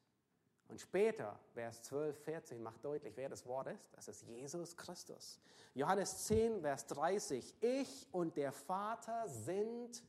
[0.74, 3.94] Und später, Vers 12, 14 macht deutlich, wer das Wort ist.
[3.94, 5.38] Das ist Jesus Christus.
[5.72, 7.54] Johannes 10, Vers 30.
[7.60, 10.02] Ich und der Vater sind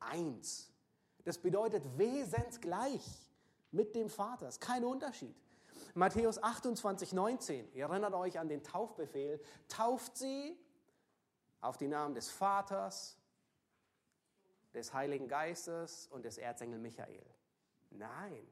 [0.00, 0.72] eins.
[1.26, 3.30] Das bedeutet wesensgleich
[3.72, 4.48] mit dem Vater.
[4.48, 5.36] Es ist kein Unterschied.
[5.92, 7.74] Matthäus 28, 19.
[7.74, 9.38] Ihr erinnert euch an den Taufbefehl.
[9.68, 10.58] Tauft sie
[11.60, 13.18] auf die Namen des Vaters,
[14.72, 17.26] des Heiligen Geistes und des Erzengel Michael.
[17.90, 18.48] Nein,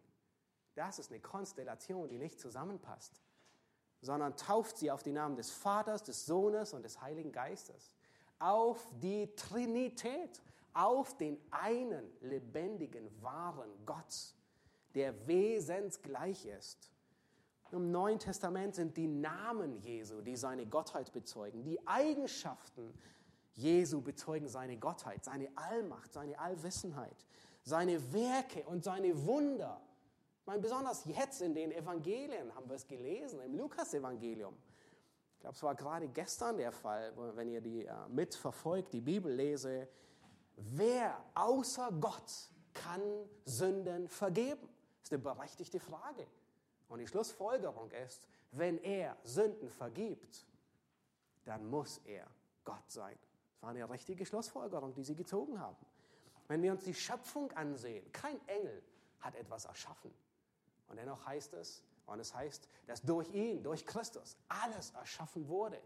[0.74, 3.20] das ist eine Konstellation, die nicht zusammenpasst,
[4.00, 7.94] sondern tauft sie auf die Namen des Vaters, des Sohnes und des Heiligen Geistes.
[8.38, 10.42] Auf die Trinität,
[10.74, 14.34] auf den einen lebendigen, wahren Gott,
[14.94, 16.90] der wesensgleich ist.
[17.70, 22.92] Im Neuen Testament sind die Namen Jesu, die seine Gottheit bezeugen, die Eigenschaften,
[23.54, 27.24] Jesu bezeugen seine Gottheit, seine Allmacht, seine Allwissenheit,
[27.62, 29.80] seine Werke und seine Wunder.
[30.42, 34.56] Ich meine, besonders jetzt in den Evangelien haben wir es gelesen, im Lukas-Evangelium.
[35.36, 39.32] Ich glaube, es war gerade gestern der Fall, wenn ihr die äh, mitverfolgt, die Bibel
[39.32, 39.86] lese.
[40.56, 43.00] Wer außer Gott kann
[43.44, 44.68] Sünden vergeben?
[44.98, 46.26] Das ist eine berechtigte Frage.
[46.88, 50.44] Und die Schlussfolgerung ist, wenn er Sünden vergibt,
[51.44, 52.26] dann muss er
[52.64, 53.16] Gott sein.
[53.54, 55.86] Das war eine richtige Schlussfolgerung, die sie gezogen haben.
[56.48, 58.82] Wenn wir uns die Schöpfung ansehen, kein Engel
[59.20, 60.12] hat etwas erschaffen.
[60.92, 65.80] Und dennoch heißt es, und es heißt, dass durch ihn, durch Christus, alles erschaffen wurde,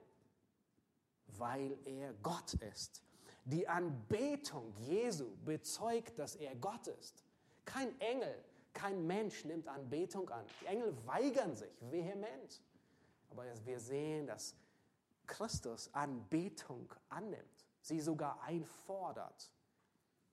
[1.29, 3.05] weil er Gott ist.
[3.45, 7.23] Die Anbetung Jesu bezeugt, dass er Gott ist.
[7.65, 10.45] Kein Engel, kein Mensch nimmt Anbetung an.
[10.61, 12.61] Die Engel weigern sich vehement.
[13.31, 14.57] Aber wir sehen, dass
[15.29, 19.53] Christus Anbetung annimmt, sie sogar einfordert,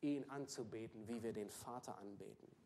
[0.01, 2.62] ihn anzubeten, wie wir den Vater anbeten.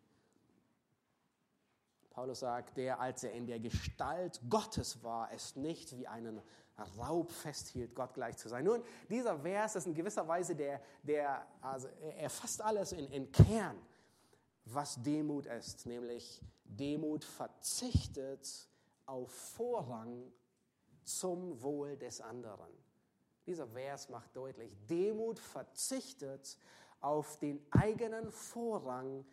[2.18, 6.42] Paulus sagt, der, als er in der Gestalt Gottes war, es nicht wie einen
[6.98, 8.66] Raub festhielt, Gott gleich zu sein.
[8.66, 13.32] Nun, dieser Vers ist in gewisser Weise der, der also er fasst alles in, in
[13.32, 13.78] Kern,
[14.66, 18.68] was Demut ist, nämlich Demut verzichtet
[19.06, 20.32] auf Vorrang
[21.04, 22.74] zum Wohl des anderen.
[23.46, 26.58] Dieser Vers macht deutlich, Demut verzichtet
[27.00, 29.24] auf den eigenen Vorrang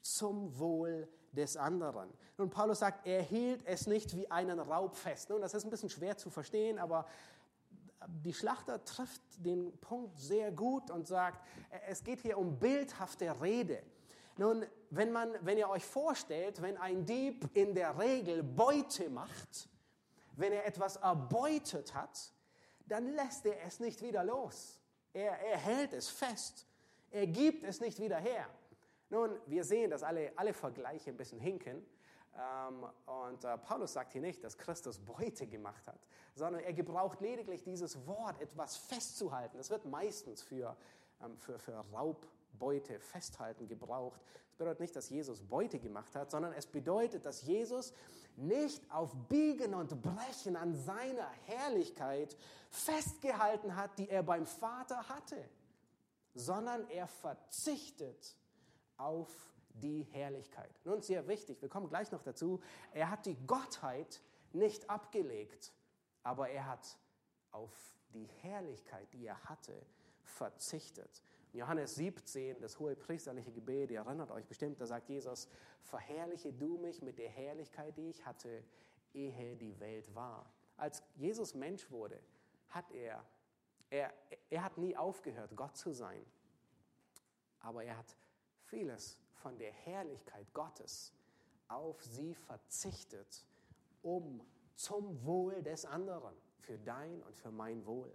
[0.00, 1.21] zum Wohl des
[1.56, 2.10] anderen.
[2.36, 5.30] Und Paulus sagt, er hielt es nicht wie einen Raub fest.
[5.30, 7.06] Nun, das ist ein bisschen schwer zu verstehen, aber
[8.06, 11.46] die Schlachter trifft den Punkt sehr gut und sagt,
[11.86, 13.82] es geht hier um bildhafte Rede.
[14.36, 19.68] Nun, wenn, man, wenn ihr euch vorstellt, wenn ein Dieb in der Regel Beute macht,
[20.36, 22.32] wenn er etwas erbeutet hat,
[22.86, 24.80] dann lässt er es nicht wieder los.
[25.12, 26.66] Er, er hält es fest.
[27.10, 28.46] Er gibt es nicht wieder her.
[29.12, 31.84] Nun, wir sehen, dass alle, alle Vergleiche ein bisschen hinken.
[32.34, 36.00] Ähm, und äh, Paulus sagt hier nicht, dass Christus Beute gemacht hat,
[36.34, 39.58] sondern er gebraucht lediglich dieses Wort, etwas festzuhalten.
[39.58, 40.74] Es wird meistens für,
[41.22, 44.18] ähm, für, für Raubbeute festhalten gebraucht.
[44.48, 47.92] Das bedeutet nicht, dass Jesus Beute gemacht hat, sondern es bedeutet, dass Jesus
[48.36, 52.34] nicht auf Biegen und Brechen an seiner Herrlichkeit
[52.70, 55.36] festgehalten hat, die er beim Vater hatte,
[56.32, 58.38] sondern er verzichtet
[59.02, 60.70] auf die Herrlichkeit.
[60.84, 62.60] Nun sehr wichtig, wir kommen gleich noch dazu,
[62.92, 65.72] er hat die Gottheit nicht abgelegt,
[66.22, 66.98] aber er hat
[67.50, 67.72] auf
[68.12, 69.74] die Herrlichkeit, die er hatte,
[70.22, 71.22] verzichtet.
[71.52, 75.48] Johannes 17, das hohe priesterliche Gebet, ihr erinnert euch bestimmt, da sagt Jesus,
[75.82, 78.62] verherrliche du mich mit der Herrlichkeit, die ich hatte,
[79.12, 80.50] ehe die Welt war.
[80.76, 82.18] Als Jesus Mensch wurde,
[82.68, 83.24] hat er,
[83.90, 84.12] er,
[84.48, 86.24] er hat nie aufgehört, Gott zu sein.
[87.60, 88.16] Aber er hat
[88.72, 91.12] vieles von der Herrlichkeit Gottes
[91.68, 93.44] auf sie verzichtet,
[94.02, 94.40] um
[94.74, 98.12] zum Wohl des anderen, für dein und für mein Wohl.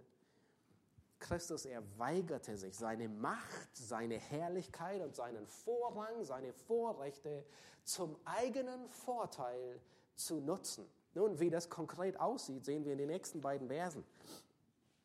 [1.20, 7.44] Christus, er weigerte sich, seine Macht, seine Herrlichkeit und seinen Vorrang, seine Vorrechte
[7.84, 9.80] zum eigenen Vorteil
[10.14, 10.86] zu nutzen.
[11.14, 14.04] Nun, wie das konkret aussieht, sehen wir in den nächsten beiden Versen.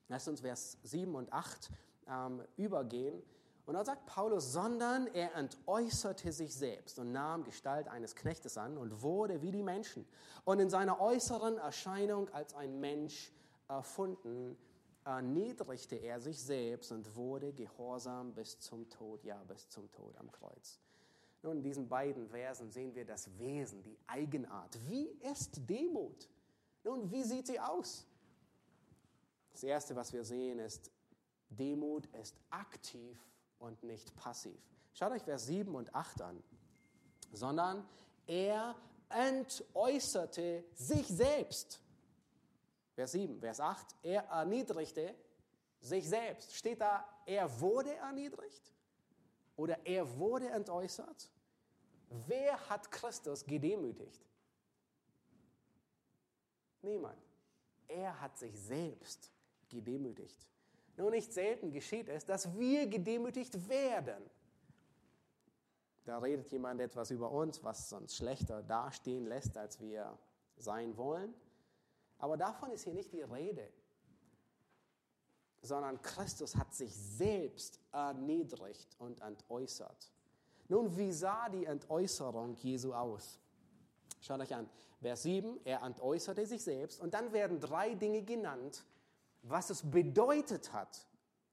[0.07, 1.71] Lass uns Vers 7 und 8
[2.07, 3.21] ähm, übergehen.
[3.65, 8.77] Und dann sagt Paulus, sondern er entäußerte sich selbst und nahm Gestalt eines Knechtes an
[8.77, 10.05] und wurde wie die Menschen.
[10.43, 13.31] Und in seiner äußeren Erscheinung als ein Mensch
[13.69, 14.57] erfunden,
[15.05, 20.31] erniedrigte er sich selbst und wurde gehorsam bis zum Tod, ja, bis zum Tod am
[20.31, 20.79] Kreuz.
[21.41, 24.77] Nun, in diesen beiden Versen sehen wir das Wesen, die Eigenart.
[24.89, 26.29] Wie ist Demut?
[26.83, 28.05] Nun, wie sieht sie aus?
[29.51, 30.91] Das Erste, was wir sehen, ist,
[31.49, 33.19] Demut ist aktiv
[33.63, 34.59] und nicht passiv.
[34.93, 36.43] Schaut euch Vers 7 und 8 an.
[37.31, 37.87] Sondern
[38.27, 38.75] er
[39.09, 41.81] entäußerte sich selbst.
[42.93, 45.15] Vers 7, Vers 8, er erniedrigte
[45.79, 46.53] sich selbst.
[46.55, 48.71] Steht da, er wurde erniedrigt?
[49.55, 51.31] Oder er wurde entäußert?
[52.27, 54.21] Wer hat Christus gedemütigt?
[56.81, 57.21] Niemand.
[57.87, 59.31] Er hat sich selbst
[59.69, 60.47] gedemütigt.
[60.95, 64.23] Nur nicht selten geschieht es, dass wir gedemütigt werden.
[66.05, 70.17] Da redet jemand etwas über uns, was uns schlechter dastehen lässt, als wir
[70.57, 71.33] sein wollen.
[72.17, 73.67] Aber davon ist hier nicht die Rede,
[75.61, 80.11] sondern Christus hat sich selbst erniedrigt und entäußert.
[80.67, 83.39] Nun, wie sah die Entäußerung Jesu aus?
[84.21, 84.69] Schaut euch an,
[85.01, 88.85] Vers 7, er entäußerte sich selbst und dann werden drei Dinge genannt,
[89.43, 91.05] was es bedeutet hat,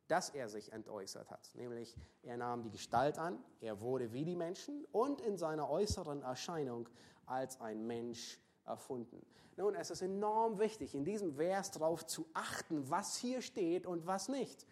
[0.06, 1.50] dass er sich entäußert hat.
[1.54, 6.22] Nämlich, er nahm die Gestalt an, er wurde wie die Menschen und in seiner äußeren
[6.22, 6.88] Erscheinung
[7.26, 9.24] als ein Mensch erfunden.
[9.56, 14.06] Nun, es ist enorm wichtig, in diesem Vers darauf zu achten, was hier steht und
[14.06, 14.66] was nicht.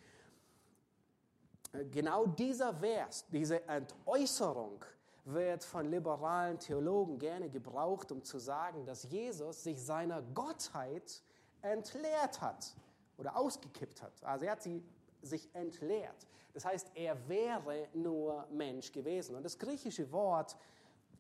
[1.91, 4.85] Genau dieser Vers, diese Entäußerung,
[5.25, 11.23] wird von liberalen Theologen gerne gebraucht, um zu sagen, dass Jesus sich seiner Gottheit
[11.61, 12.75] entleert hat
[13.19, 14.13] oder ausgekippt hat.
[14.23, 14.83] Also er hat sie
[15.23, 16.27] sich entleert.
[16.55, 19.37] Das heißt, er wäre nur Mensch gewesen.
[19.37, 20.57] Und das griechische Wort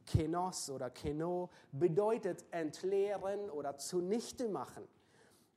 [0.07, 4.89] kenos oder keno bedeutet entleeren oder zunichte machen.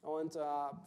[0.01, 0.41] Und äh,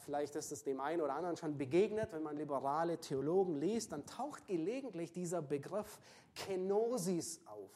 [0.05, 4.05] vielleicht ist es dem einen oder anderen schon begegnet, wenn man liberale Theologen liest, dann
[4.07, 6.01] taucht gelegentlich dieser Begriff
[6.35, 7.71] Kenosis auf.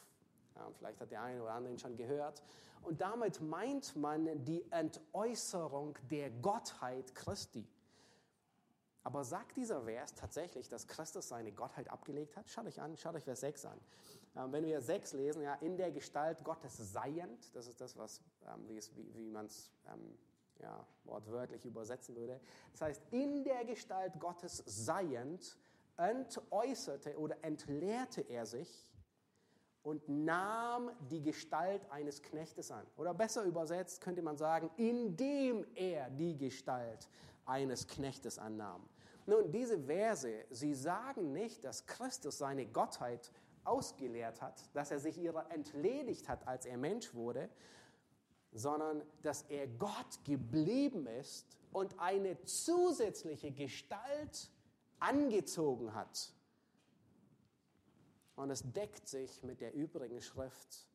[0.55, 2.43] Ja, vielleicht hat der eine oder andere ihn schon gehört.
[2.83, 7.67] Und damit meint man die Entäußerung der Gottheit Christi.
[9.03, 12.49] Aber sagt dieser Vers tatsächlich, dass Christus seine Gottheit abgelegt hat?
[12.49, 13.79] Schaut euch an, schaut euch Vers 6 an.
[14.35, 18.21] Ähm, wenn wir 6 lesen, ja, in der Gestalt Gottes seiend, das ist das, was,
[18.45, 18.79] ähm, wie,
[19.15, 20.17] wie man es ähm,
[20.61, 22.39] ja, wortwörtlich übersetzen würde.
[22.71, 25.57] Das heißt, in der Gestalt Gottes seiend
[25.97, 28.88] entäußerte oder entleerte er sich
[29.89, 32.85] und nahm die Gestalt eines Knechtes an.
[32.95, 37.09] Oder besser übersetzt könnte man sagen, indem er die Gestalt
[37.47, 38.87] eines Knechtes annahm.
[39.25, 43.31] Nun, diese Verse, sie sagen nicht, dass Christus seine Gottheit
[43.63, 47.49] ausgeleert hat, dass er sich ihrer entledigt hat, als er Mensch wurde,
[48.51, 54.51] sondern dass er Gott geblieben ist und eine zusätzliche Gestalt
[54.99, 56.31] angezogen hat.
[58.39, 60.87] Und es deckt sich mit der übrigen Schrift,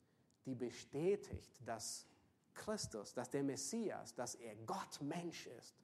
[0.46, 2.06] die bestätigt, dass
[2.54, 5.74] Christus, dass der Messias, dass er Gott Mensch ist,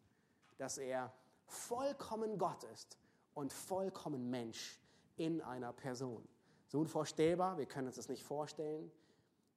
[0.56, 1.12] dass er
[1.44, 2.96] vollkommen Gott ist
[3.34, 4.80] und vollkommen Mensch
[5.18, 6.26] in einer Person.
[6.66, 8.90] So unvorstellbar, wir können uns das nicht vorstellen,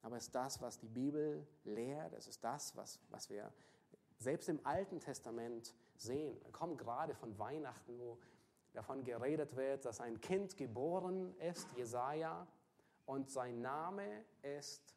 [0.02, 3.50] aber es ist das, was die Bibel lehrt, es ist das, was, was wir
[4.18, 6.38] selbst im Alten Testament sehen.
[6.42, 8.18] Wir kommen gerade von Weihnachten, wo
[8.74, 12.46] davon geredet wird, dass ein Kind geboren ist, Jesaja,
[13.06, 14.94] und sein Name ist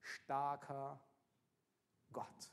[0.00, 1.00] starker
[2.12, 2.52] Gott.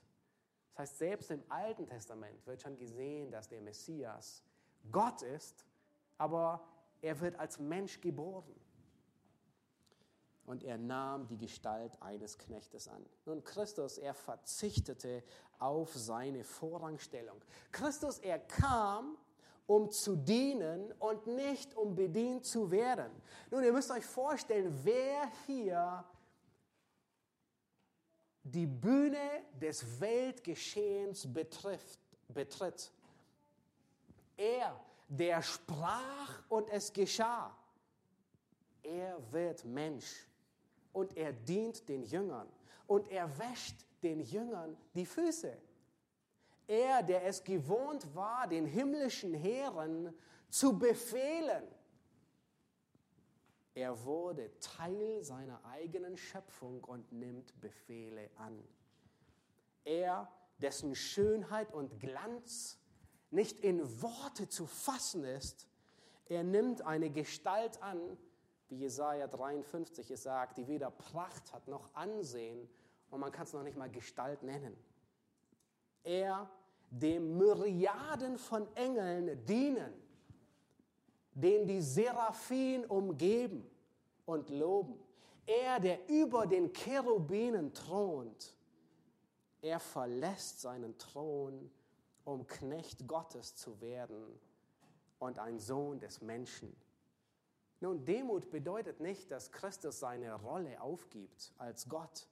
[0.71, 4.43] Das heißt, selbst im Alten Testament wird schon gesehen, dass der Messias
[4.91, 5.65] Gott ist,
[6.17, 6.65] aber
[7.01, 8.55] er wird als Mensch geboren
[10.45, 13.05] und er nahm die Gestalt eines Knechtes an.
[13.25, 15.23] Nun, Christus, er verzichtete
[15.60, 17.41] auf seine Vorrangstellung.
[17.71, 19.17] Christus, er kam,
[19.71, 23.10] um zu dienen und nicht um bedient zu werden.
[23.49, 26.03] Nun, ihr müsst euch vorstellen, wer hier
[28.43, 32.91] die Bühne des Weltgeschehens betrifft, betritt.
[34.36, 37.55] Er, der sprach und es geschah.
[38.84, 40.27] Er wird Mensch
[40.91, 42.49] und er dient den Jüngern
[42.88, 45.57] und er wäscht den Jüngern die Füße.
[46.71, 50.17] Er, der es gewohnt war, den himmlischen Heeren
[50.49, 51.67] zu befehlen,
[53.73, 58.57] er wurde Teil seiner eigenen Schöpfung und nimmt Befehle an.
[59.84, 62.79] Er, dessen Schönheit und Glanz
[63.31, 65.67] nicht in Worte zu fassen ist,
[66.29, 68.17] er nimmt eine Gestalt an,
[68.69, 72.69] wie Jesaja 53 es sagt, die weder Pracht hat noch Ansehen
[73.10, 74.81] und man kann es noch nicht mal Gestalt nennen.
[76.03, 76.49] Er,
[76.91, 79.93] dem Myriaden von Engeln dienen,
[81.34, 83.65] den die Seraphim umgeben
[84.25, 84.99] und loben.
[85.45, 88.56] Er, der über den Cherubinen thront,
[89.62, 91.71] er verlässt seinen Thron,
[92.25, 94.39] um Knecht Gottes zu werden
[95.19, 96.75] und ein Sohn des Menschen.
[97.80, 102.27] Nun, Demut bedeutet nicht, dass Christus seine Rolle aufgibt als Gott,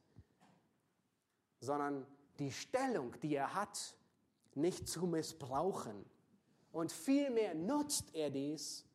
[1.60, 2.06] sondern
[2.38, 3.95] die Stellung, die er hat,
[4.60, 6.06] nicht zu missbrauchen.
[6.72, 8.86] Und vielmehr nutzt er dies,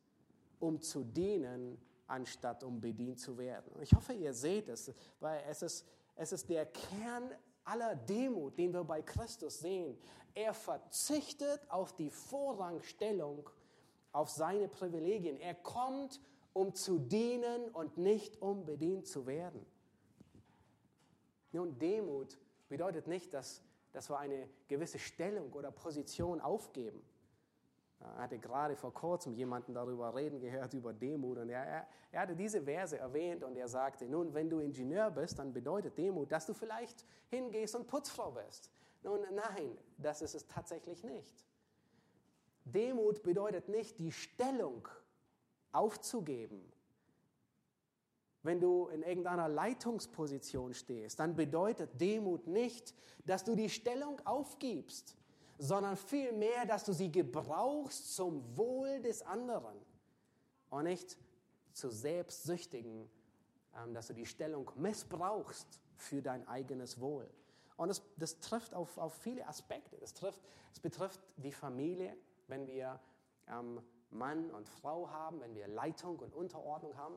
[0.59, 1.77] um zu dienen,
[2.07, 3.71] anstatt um bedient zu werden.
[3.73, 5.85] Und ich hoffe, ihr seht es, weil es ist,
[6.15, 7.31] es ist der Kern
[7.63, 9.97] aller Demut, den wir bei Christus sehen.
[10.33, 13.49] Er verzichtet auf die Vorrangstellung,
[14.11, 15.39] auf seine Privilegien.
[15.39, 16.21] Er kommt
[16.53, 19.65] um zu dienen und nicht um bedient zu werden.
[21.51, 22.37] Nun, Demut
[22.69, 23.61] bedeutet nicht, dass,
[23.95, 27.01] dass wir eine gewisse Stellung oder Position aufgeben.
[27.99, 31.37] Ich hatte gerade vor kurzem jemanden darüber reden gehört, über Demut.
[31.37, 35.09] Und er, er, er, hatte diese Verse erwähnt und er sagte, nun, wenn du Ingenieur
[35.09, 38.69] bist, dann bedeutet Demut, dass du vielleicht hingehst und Putzfrau bist.
[39.01, 41.45] Nun, nein, das ist es tatsächlich nicht.
[42.65, 44.87] Demut bedeutet nicht, die Stellung
[45.71, 46.71] aufzugeben.
[48.45, 52.93] Wenn du in irgendeiner Leitungsposition stehst, dann bedeutet Demut nicht,
[53.25, 55.17] dass du die Stellung aufgibst,
[55.57, 59.75] sondern vielmehr, dass du sie gebrauchst zum Wohl des anderen
[60.69, 61.17] und nicht
[61.73, 63.09] zu selbstsüchtigen,
[63.75, 67.27] ähm, dass du die Stellung missbrauchst für dein eigenes Wohl.
[67.77, 69.97] Und das, das trifft auf, auf viele Aspekte.
[69.97, 72.15] Das, das betrifft die Familie,
[72.47, 72.99] wenn wir
[73.47, 73.81] ähm,
[74.11, 77.15] Mann und Frau haben, wenn wir Leitung und Unterordnung haben.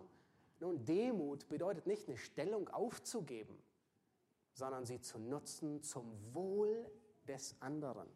[0.61, 3.57] Nun, Demut bedeutet nicht eine Stellung aufzugeben,
[4.53, 6.91] sondern sie zu nutzen zum Wohl
[7.27, 8.09] des anderen.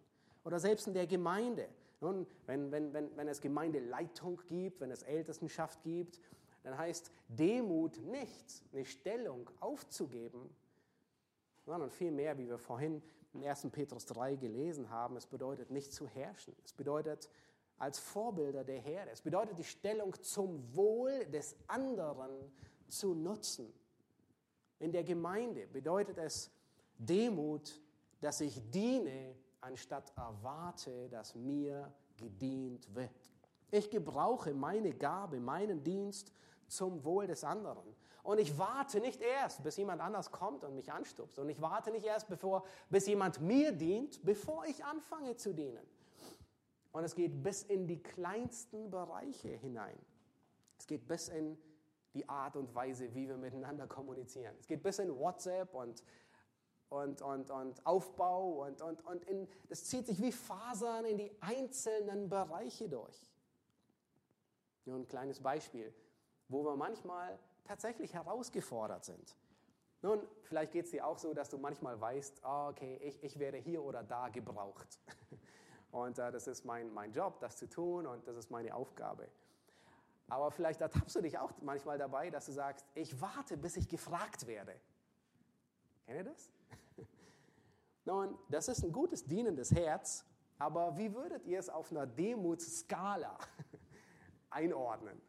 [0.45, 1.69] Oder selbst in der Gemeinde.
[2.01, 6.21] Nun, wenn, wenn, wenn, wenn es Gemeindeleitung gibt, wenn es Ältestenschaft gibt,
[6.65, 10.51] dann heißt Demut nicht, eine Stellung aufzugeben,
[11.65, 13.69] sondern vielmehr, wie wir vorhin in 1.
[13.71, 16.55] Petrus 3 gelesen haben, es bedeutet nicht zu herrschen.
[16.65, 17.31] Es bedeutet
[17.83, 19.11] als Vorbilder der Herde.
[19.11, 22.53] Es bedeutet die Stellung zum Wohl des anderen
[22.87, 23.73] zu nutzen.
[24.79, 26.53] In der Gemeinde bedeutet es
[26.97, 27.81] Demut,
[28.21, 33.11] dass ich diene, anstatt erwarte, dass mir gedient wird.
[33.73, 36.33] Ich gebrauche meine Gabe, meinen Dienst
[36.69, 37.97] zum Wohl des anderen.
[38.23, 41.37] Und ich warte nicht erst, bis jemand anders kommt und mich anstupst.
[41.41, 45.85] Und ich warte nicht erst, bevor, bis jemand mir dient, bevor ich anfange zu dienen.
[46.93, 49.99] Und es geht bis in die kleinsten Bereiche hinein.
[50.79, 51.59] Es geht bis in
[52.15, 54.55] die Art und Weise, wie wir miteinander kommunizieren.
[54.61, 56.05] Es geht bis in WhatsApp und,
[56.91, 61.33] und, und, und Aufbau und, und, und in, das zieht sich wie Fasern in die
[61.41, 63.33] einzelnen Bereiche durch.
[64.85, 65.95] Nur ein kleines Beispiel,
[66.49, 69.37] wo wir manchmal tatsächlich herausgefordert sind.
[70.03, 73.39] Nun, vielleicht geht es dir auch so, dass du manchmal weißt, oh, okay, ich, ich
[73.39, 74.99] werde hier oder da gebraucht.
[75.93, 79.29] Und äh, das ist mein, mein Job, das zu tun und das ist meine Aufgabe.
[80.29, 83.89] Aber vielleicht ertappst du dich auch manchmal dabei, dass du sagst, ich warte, bis ich
[83.89, 84.75] gefragt werde.
[86.07, 86.51] Kennt ihr das?
[88.07, 90.25] Nun, das ist ein gutes, dienendes Herz,
[90.59, 93.37] aber wie würdet ihr es auf einer Demutsskala
[94.51, 95.21] einordnen?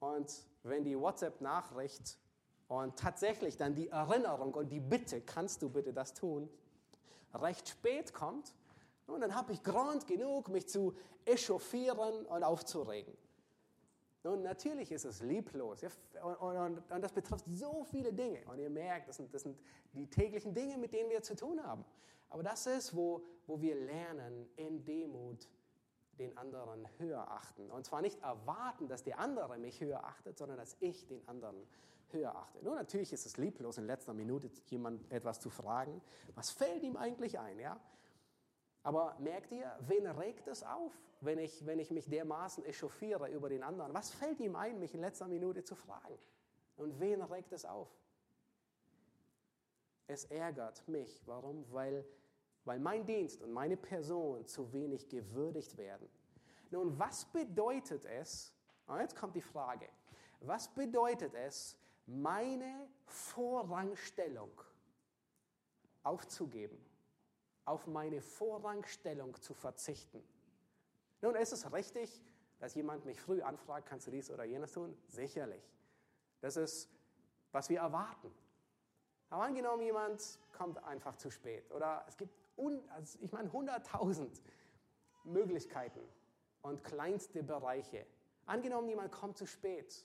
[0.00, 2.18] Und wenn die WhatsApp-Nachricht
[2.66, 6.50] und tatsächlich dann die Erinnerung und die Bitte, kannst du bitte das tun,
[7.34, 8.54] recht spät kommt,
[9.06, 13.16] und dann habe ich Grund genug, mich zu echauffieren und aufzuregen.
[14.24, 15.82] Nun, natürlich ist es lieblos.
[16.22, 18.40] Und, und, und, das betrifft so viele Dinge.
[18.46, 19.58] Und ihr merkt, das sind, das sind
[19.92, 21.84] die täglichen Dinge, mit denen wir zu tun haben.
[22.30, 25.48] Aber das ist, wo, wo wir lernen, in Demut
[26.18, 27.70] den anderen höher achten.
[27.70, 31.66] Und zwar nicht erwarten, dass der andere mich höher achtet, sondern dass ich den anderen
[32.12, 32.62] höher achte.
[32.62, 36.00] Nun, natürlich ist es lieblos, in letzter Minute jemand etwas zu fragen.
[36.34, 37.58] Was fällt ihm eigentlich ein?
[37.58, 37.80] Ja?
[38.82, 43.48] Aber merkt ihr, wen regt es auf, wenn ich, wenn ich mich dermaßen echauffiere über
[43.48, 43.94] den anderen?
[43.94, 46.18] Was fällt ihm ein, mich in letzter Minute zu fragen?
[46.76, 47.88] Und wen regt es auf?
[50.06, 51.22] Es ärgert mich.
[51.26, 51.64] Warum?
[51.70, 52.04] Weil
[52.64, 56.08] weil mein Dienst und meine Person zu wenig gewürdigt werden.
[56.70, 58.54] Nun, was bedeutet es,
[58.86, 59.88] und jetzt kommt die Frage,
[60.40, 61.76] was bedeutet es,
[62.06, 64.50] meine Vorrangstellung
[66.02, 66.78] aufzugeben,
[67.64, 70.22] auf meine Vorrangstellung zu verzichten?
[71.20, 72.22] Nun, ist es richtig,
[72.58, 74.96] dass jemand mich früh anfragt, kannst du dies oder jenes tun?
[75.08, 75.62] Sicherlich.
[76.40, 76.88] Das ist,
[77.52, 78.32] was wir erwarten.
[79.30, 82.34] Aber angenommen, jemand kommt einfach zu spät oder es gibt
[82.90, 84.28] also ich meine 100.000
[85.24, 86.00] Möglichkeiten
[86.60, 88.06] und kleinste Bereiche.
[88.46, 90.04] Angenommen, jemand kommt zu spät.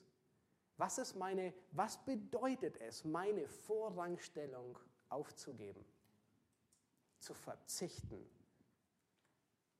[0.77, 4.77] Was ist meine, was bedeutet es, meine Vorrangstellung
[5.09, 5.83] aufzugeben?
[7.19, 8.23] Zu verzichten.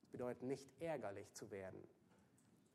[0.02, 1.88] Das bedeutet nicht ärgerlich zu werden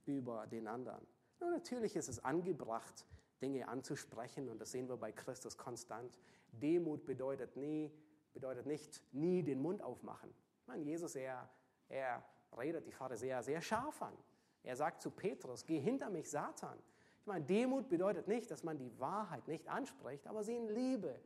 [0.06, 1.04] über den anderen.
[1.40, 3.06] Nur natürlich ist es angebracht,
[3.40, 6.16] Dinge anzusprechen und das sehen wir bei Christus konstant.
[6.52, 7.92] Demut bedeutet nie,
[8.32, 10.32] bedeutet nicht nie den Mund aufmachen.
[10.60, 11.50] Ich meine, Jesus, er,
[11.88, 12.24] er
[12.56, 14.16] redet die Pharisäer sehr scharf an.
[14.62, 16.78] Er sagt zu Petrus, geh hinter mich, Satan.
[17.22, 21.20] Ich meine, Demut bedeutet nicht, dass man die Wahrheit nicht anspricht, aber sie in Liebe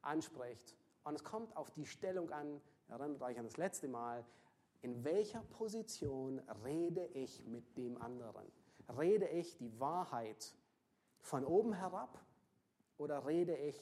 [0.00, 0.74] anspricht.
[1.04, 2.58] Und es kommt auf die Stellung an,
[2.88, 4.24] erinnert euch an das letzte Mal,
[4.80, 8.50] in welcher Position rede ich mit dem anderen?
[8.98, 10.54] Rede ich die Wahrheit
[11.20, 12.18] von oben herab
[12.96, 13.78] oder rede ich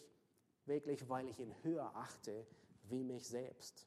[0.67, 2.49] wirklich, weil ich ihn höher achte
[2.89, 3.87] wie mich selbst.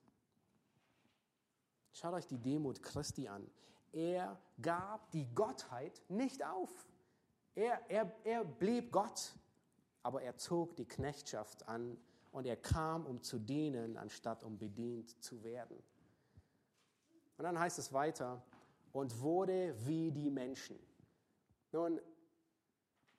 [1.92, 3.46] Schaut euch die Demut Christi an.
[3.92, 6.87] Er gab die Gottheit nicht auf.
[7.58, 9.34] Er, er, er blieb Gott,
[10.04, 11.98] aber er zog die Knechtschaft an
[12.32, 15.76] und er kam, um zu dienen, anstatt um bedient zu werden.
[17.36, 18.44] Und dann heißt es weiter,
[18.92, 20.78] und wurde wie die Menschen.
[21.72, 22.00] Nun,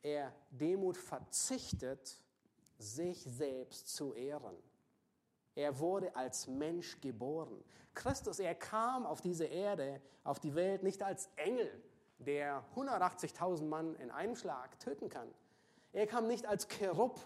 [0.03, 2.22] er Demut verzichtet,
[2.78, 4.57] sich selbst zu ehren.
[5.57, 7.64] Er wurde als Mensch geboren.
[7.93, 11.82] Christus, er kam auf diese Erde, auf die Welt, nicht als Engel,
[12.19, 15.29] der 180.000 Mann in einem Schlag töten kann.
[15.93, 17.19] Er kam nicht als Cherub,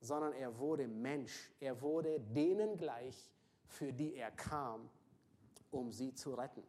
[0.00, 1.50] sondern er wurde Mensch.
[1.60, 3.30] Er wurde denen gleich,
[3.66, 4.88] für die er kam,
[5.70, 6.62] um sie zu retten.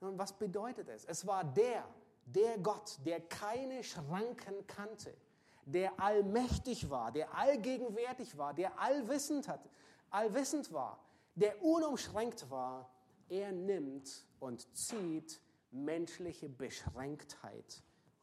[0.00, 1.04] Nun, was bedeutet es?
[1.04, 1.84] Es war der,
[2.26, 5.16] der Gott, der keine Schranken kannte,
[5.64, 9.68] der allmächtig war, der allgegenwärtig war, der allwissend, hat,
[10.10, 10.98] allwissend war,
[11.34, 12.90] der unumschränkt war.
[13.28, 15.40] Er nimmt und zieht
[15.84, 17.82] menschliche Beschränktheit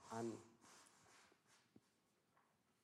[0.10, 0.32] an.
[0.32, 0.40] Ihr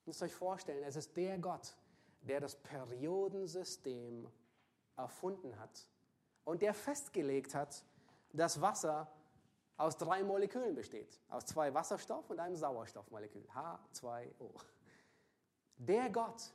[0.06, 1.76] müsst euch vorstellen, es ist der Gott,
[2.22, 4.28] der das Periodensystem
[4.96, 5.88] erfunden hat
[6.44, 7.84] und der festgelegt hat,
[8.34, 9.12] dass Wasser
[9.78, 11.20] aus drei Molekülen besteht.
[11.30, 13.46] Aus zwei Wasserstoff und einem Sauerstoffmolekül.
[13.54, 14.52] H2O.
[15.78, 16.52] Der Gott,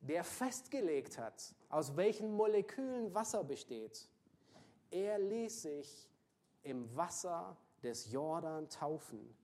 [0.00, 4.08] der festgelegt hat, aus welchen Molekülen Wasser besteht,
[4.90, 6.08] er ließ sich
[6.66, 9.36] im Wasser des Jordan taufen.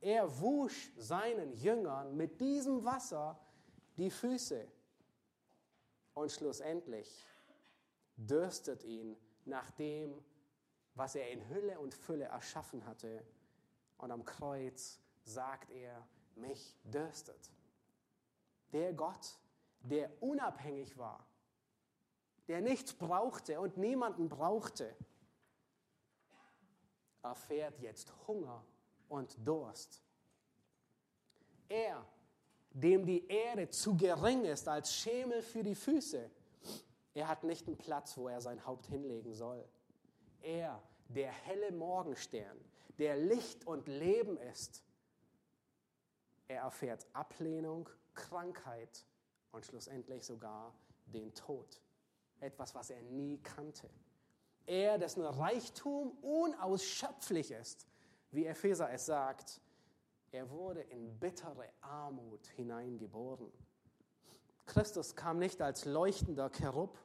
[0.00, 3.38] Er wusch seinen Jüngern mit diesem Wasser
[3.96, 4.66] die Füße.
[6.14, 7.24] Und schlussendlich
[8.16, 10.22] dürstet ihn nach dem,
[10.94, 13.24] was er in Hülle und Fülle erschaffen hatte.
[13.98, 16.06] Und am Kreuz sagt er,
[16.36, 17.50] mich dürstet.
[18.72, 19.38] Der Gott,
[19.80, 21.26] der unabhängig war,
[22.48, 24.94] der nichts brauchte und niemanden brauchte,
[27.22, 28.64] erfährt jetzt Hunger
[29.08, 30.02] und Durst.
[31.68, 32.04] Er,
[32.70, 36.30] dem die Erde zu gering ist als Schemel für die Füße,
[37.14, 39.62] er hat nicht einen Platz, wo er sein Haupt hinlegen soll.
[40.40, 42.58] Er, der helle Morgenstern,
[42.98, 44.82] der Licht und Leben ist,
[46.48, 49.04] er erfährt Ablehnung, Krankheit
[49.52, 50.74] und schlussendlich sogar
[51.06, 51.80] den Tod.
[52.40, 53.88] Etwas, was er nie kannte.
[54.66, 57.86] Er, dessen Reichtum unausschöpflich ist,
[58.30, 59.60] wie Epheser es sagt,
[60.30, 63.52] er wurde in bittere Armut hineingeboren.
[64.66, 66.98] Christus kam nicht als leuchtender Cherub,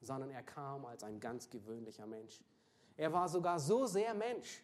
[0.00, 2.42] sondern er kam als ein ganz gewöhnlicher Mensch.
[2.96, 4.62] Er war sogar so sehr Mensch,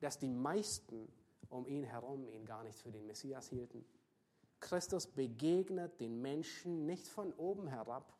[0.00, 1.08] dass die meisten
[1.48, 3.84] um ihn herum ihn gar nicht für den Messias hielten.
[4.60, 8.12] Christus begegnet den Menschen nicht von oben herab,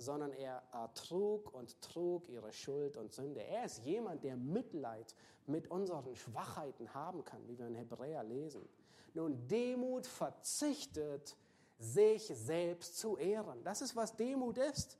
[0.00, 3.42] sondern er ertrug und trug ihre Schuld und Sünde.
[3.42, 5.14] Er ist jemand, der Mitleid
[5.46, 8.68] mit unseren Schwachheiten haben kann, wie wir in Hebräer lesen.
[9.14, 11.36] Nun, Demut verzichtet,
[11.78, 13.62] sich selbst zu ehren.
[13.64, 14.98] Das ist, was Demut ist.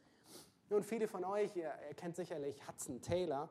[0.69, 3.49] Nun, viele von euch, ihr, ihr kennt sicherlich Hudson Taylor.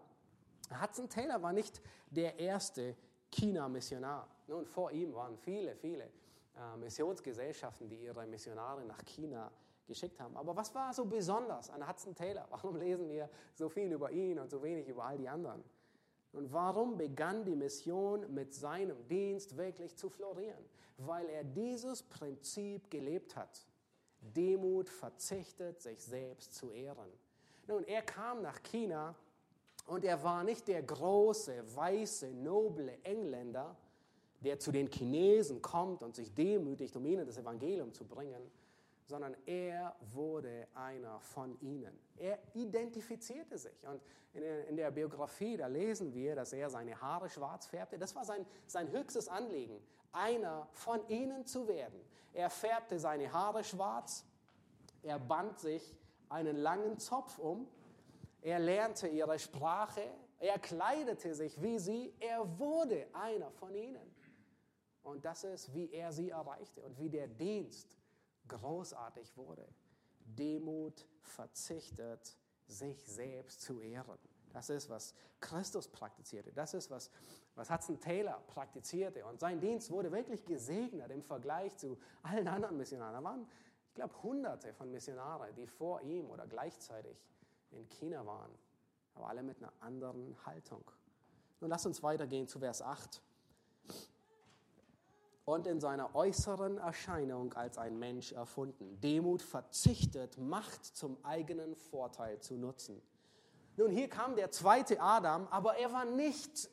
[0.81, 2.95] Hudson Taylor war nicht der erste
[3.31, 4.27] China-Missionar.
[4.47, 9.51] Nun, vor ihm waren viele, viele äh, Missionsgesellschaften, die ihre Missionare nach China
[9.89, 10.37] geschickt haben.
[10.37, 12.47] Aber was war so besonders an Hudson Taylor?
[12.49, 15.61] Warum lesen wir so viel über ihn und so wenig über all die anderen?
[16.31, 20.63] Und warum begann die Mission mit seinem Dienst wirklich zu florieren?
[20.97, 23.65] Weil er dieses Prinzip gelebt hat.
[24.21, 27.09] Demut verzichtet, sich selbst zu ehren.
[27.67, 29.15] Nun, er kam nach China
[29.87, 33.75] und er war nicht der große, weiße, noble Engländer,
[34.41, 38.41] der zu den Chinesen kommt und sich demütigt, um ihnen das Evangelium zu bringen,
[39.09, 41.99] sondern er wurde einer von ihnen.
[42.15, 43.85] Er identifizierte sich.
[43.87, 44.01] Und
[44.67, 47.97] in der Biografie, da lesen wir, dass er seine Haare schwarz färbte.
[47.97, 49.81] Das war sein, sein höchstes Anliegen,
[50.11, 51.99] einer von ihnen zu werden.
[52.33, 54.25] Er färbte seine Haare schwarz,
[55.01, 55.97] er band sich
[56.29, 57.67] einen langen Zopf um,
[58.43, 60.03] er lernte ihre Sprache,
[60.37, 64.15] er kleidete sich wie sie, er wurde einer von ihnen.
[65.01, 67.98] Und das ist, wie er sie erreichte und wie der Dienst
[68.49, 69.65] großartig wurde.
[70.25, 72.37] Demut verzichtet,
[72.67, 74.19] sich selbst zu ehren.
[74.51, 76.51] Das ist, was Christus praktizierte.
[76.51, 77.09] Das ist, was,
[77.55, 79.25] was Hudson Taylor praktizierte.
[79.25, 83.13] Und sein Dienst wurde wirklich gesegnet im Vergleich zu allen anderen Missionaren.
[83.13, 83.47] Da waren,
[83.87, 87.17] ich glaube, hunderte von Missionaren, die vor ihm oder gleichzeitig
[87.71, 88.51] in China waren.
[89.13, 90.83] Aber alle mit einer anderen Haltung.
[91.59, 93.21] Nun lass uns weitergehen zu Vers 8.
[95.49, 98.99] Und in seiner äußeren Erscheinung als ein Mensch erfunden.
[99.01, 103.01] Demut verzichtet, Macht zum eigenen Vorteil zu nutzen
[103.79, 106.69] nun, hier kam der zweite Adam, aber er war nicht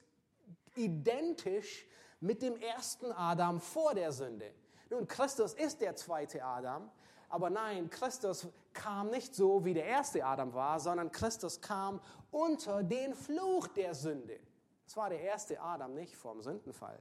[0.74, 1.86] identisch
[2.18, 4.52] mit dem ersten Adam vor der Sünde.
[4.90, 6.90] Nun, Christus ist der zweite Adam,
[7.28, 12.00] aber nein, Christus kam nicht so, wie der erste Adam war, sondern Christus kam
[12.32, 14.40] unter den Fluch der Sünde.
[14.84, 16.98] Das war der erste Adam nicht vom Sündenfall.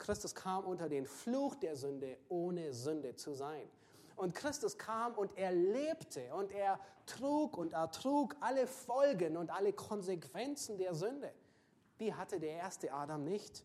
[0.00, 3.68] Christus kam unter den Fluch der Sünde, ohne Sünde zu sein.
[4.16, 9.72] Und Christus kam und er lebte und er trug und ertrug alle Folgen und alle
[9.72, 11.32] Konsequenzen der Sünde.
[12.00, 13.64] Die hatte der erste Adam nicht.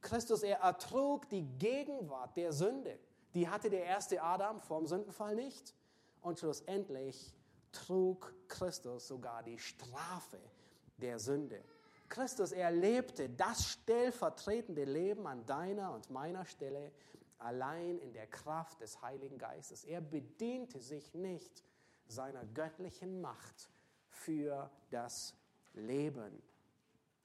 [0.00, 2.98] Christus, er ertrug die Gegenwart der Sünde.
[3.34, 5.74] Die hatte der erste Adam vor dem Sündenfall nicht.
[6.22, 7.34] Und schlussendlich
[7.70, 10.40] trug Christus sogar die Strafe
[10.96, 11.62] der Sünde.
[12.10, 16.92] Christus erlebte das stellvertretende Leben an deiner und meiner Stelle
[17.38, 19.84] allein in der Kraft des Heiligen Geistes.
[19.84, 21.64] Er bediente sich nicht
[22.06, 23.70] seiner göttlichen Macht
[24.08, 25.34] für das
[25.72, 26.42] Leben.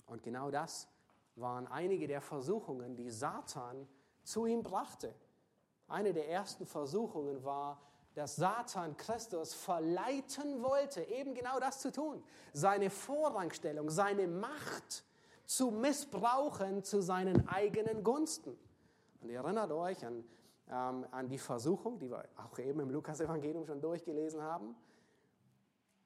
[0.05, 0.87] Und genau das
[1.35, 3.87] waren einige der Versuchungen, die Satan
[4.23, 5.13] zu ihm brachte.
[5.87, 7.81] Eine der ersten Versuchungen war,
[8.15, 15.03] dass Satan Christus verleiten wollte, eben genau das zu tun, seine Vorrangstellung, seine Macht
[15.45, 18.57] zu missbrauchen zu seinen eigenen Gunsten.
[19.21, 20.23] Und ihr erinnert euch an,
[20.69, 24.75] ähm, an die Versuchung, die wir auch eben im Lukas-Evangelium schon durchgelesen haben.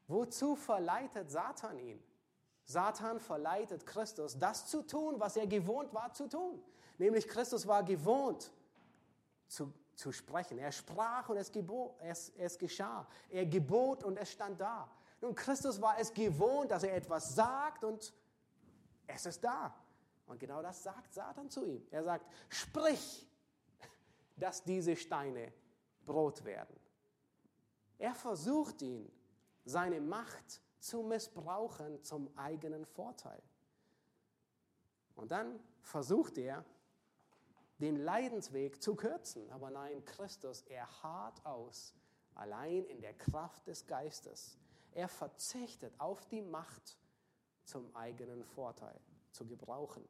[0.07, 2.03] Wozu verleitet Satan ihn?
[2.66, 6.62] Satan verleitet Christus, das zu tun, was er gewohnt war zu tun.
[6.97, 8.51] Nämlich Christus war gewohnt
[9.47, 10.58] zu zu sprechen.
[10.58, 13.06] Er sprach und es, gebot, es, es geschah.
[13.30, 14.89] Er gebot und es stand da.
[15.22, 18.14] Nun, Christus war es gewohnt, dass er etwas sagt und
[19.06, 19.76] es ist da.
[20.26, 21.86] Und genau das sagt Satan zu ihm.
[21.91, 23.28] Er sagt, sprich,
[24.38, 25.52] dass diese Steine
[26.06, 26.80] Brot werden.
[27.97, 29.12] Er versucht ihn,
[29.66, 33.41] seine Macht zu missbrauchen zum eigenen Vorteil.
[35.16, 36.64] Und dann versucht er,
[37.80, 39.49] den Leidensweg zu kürzen.
[39.51, 41.93] Aber nein, Christus, er hart aus,
[42.36, 44.57] allein in der Kraft des Geistes.
[44.93, 46.97] Er verzichtet auf die Macht
[47.63, 48.99] zum eigenen Vorteil
[49.32, 50.07] zu gebrauchen.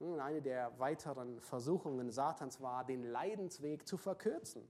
[0.00, 4.66] Eine der weiteren Versuchungen Satans war, den Leidensweg zu verkürzen.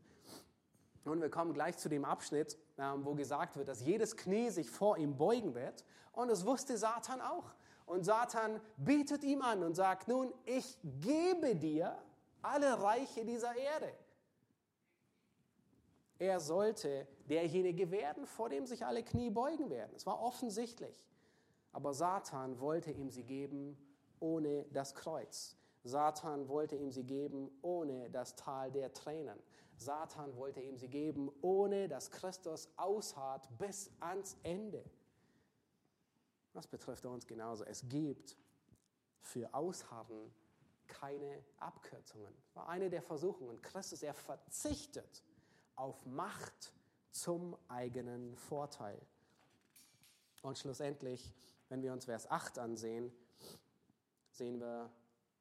[1.04, 4.68] Und wir kommen gleich zu dem Abschnitt, ähm, wo gesagt wird, dass jedes Knie sich
[4.70, 5.84] vor ihm beugen wird.
[6.12, 7.54] Und es wusste Satan auch.
[7.90, 12.00] Und Satan bietet ihm an und sagt, nun, ich gebe dir
[12.40, 13.92] alle Reiche dieser Erde.
[16.16, 19.90] Er sollte derjenige werden, vor dem sich alle Knie beugen werden.
[19.96, 21.04] Es war offensichtlich.
[21.72, 23.76] Aber Satan wollte ihm sie geben
[24.20, 25.56] ohne das Kreuz.
[25.82, 29.40] Satan wollte ihm sie geben ohne das Tal der Tränen.
[29.74, 34.84] Satan wollte ihm sie geben ohne dass Christus ausharrt bis ans Ende.
[36.52, 37.64] Das betrifft uns genauso.
[37.64, 38.36] Es gibt
[39.20, 40.32] für Ausharren
[40.86, 42.34] keine Abkürzungen.
[42.46, 43.60] Das war eine der Versuchungen.
[43.62, 45.22] Christus, er verzichtet
[45.76, 46.72] auf Macht
[47.12, 49.00] zum eigenen Vorteil.
[50.42, 51.32] Und schlussendlich,
[51.68, 53.12] wenn wir uns Vers 8 ansehen,
[54.30, 54.90] sehen wir,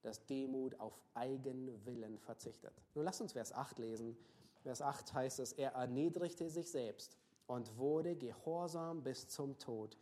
[0.02, 2.74] dass Demut auf Eigenwillen verzichtet.
[2.96, 4.18] Nun lasst uns Vers 8 lesen.
[4.62, 9.98] Vers 8 heißt es, er erniedrigte sich selbst und wurde gehorsam bis zum Tod,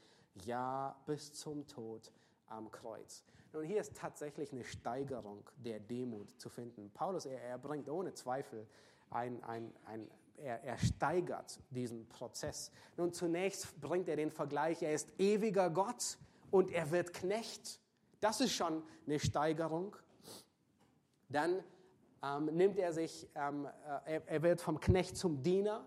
[0.46, 2.12] ja bis zum Tod
[2.48, 3.24] am Kreuz.
[3.54, 6.92] Nun, hier ist tatsächlich eine Steigerung der Demut zu finden.
[6.92, 8.68] Paulus, er, er bringt ohne Zweifel
[9.10, 12.72] ein, ein, ein er, er, steigert diesen Prozess.
[12.96, 16.18] Nun, zunächst bringt er den Vergleich, er ist ewiger Gott
[16.52, 17.80] und er wird Knecht.
[18.20, 19.96] Das ist schon eine Steigerung.
[21.30, 21.64] Dann
[22.24, 25.86] ähm, nimmt er sich, ähm, äh, er, er wird vom Knecht zum Diener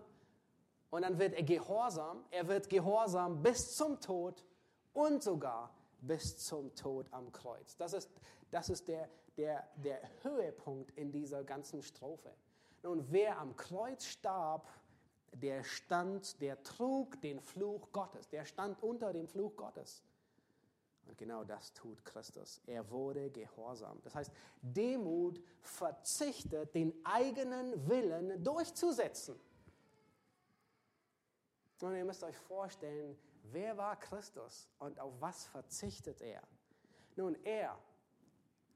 [0.91, 2.23] und dann wird er gehorsam.
[2.29, 4.45] Er wird gehorsam bis zum Tod
[4.93, 7.75] und sogar bis zum Tod am Kreuz.
[7.77, 8.11] Das ist,
[8.51, 12.31] das ist der, der, der Höhepunkt in dieser ganzen Strophe.
[12.83, 14.67] Nun, wer am Kreuz starb,
[15.33, 18.27] der stand, der trug den Fluch Gottes.
[18.29, 20.03] Der stand unter dem Fluch Gottes.
[21.07, 22.61] Und genau das tut Christus.
[22.67, 23.99] Er wurde gehorsam.
[24.03, 24.31] Das heißt,
[24.61, 29.39] Demut verzichtet, den eigenen Willen durchzusetzen.
[31.83, 33.17] Und ihr müsst euch vorstellen,
[33.51, 36.41] wer war Christus und auf was verzichtet er?
[37.15, 37.77] Nun, er,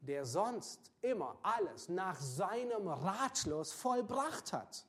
[0.01, 4.85] der sonst immer alles nach seinem Ratschluss vollbracht hat.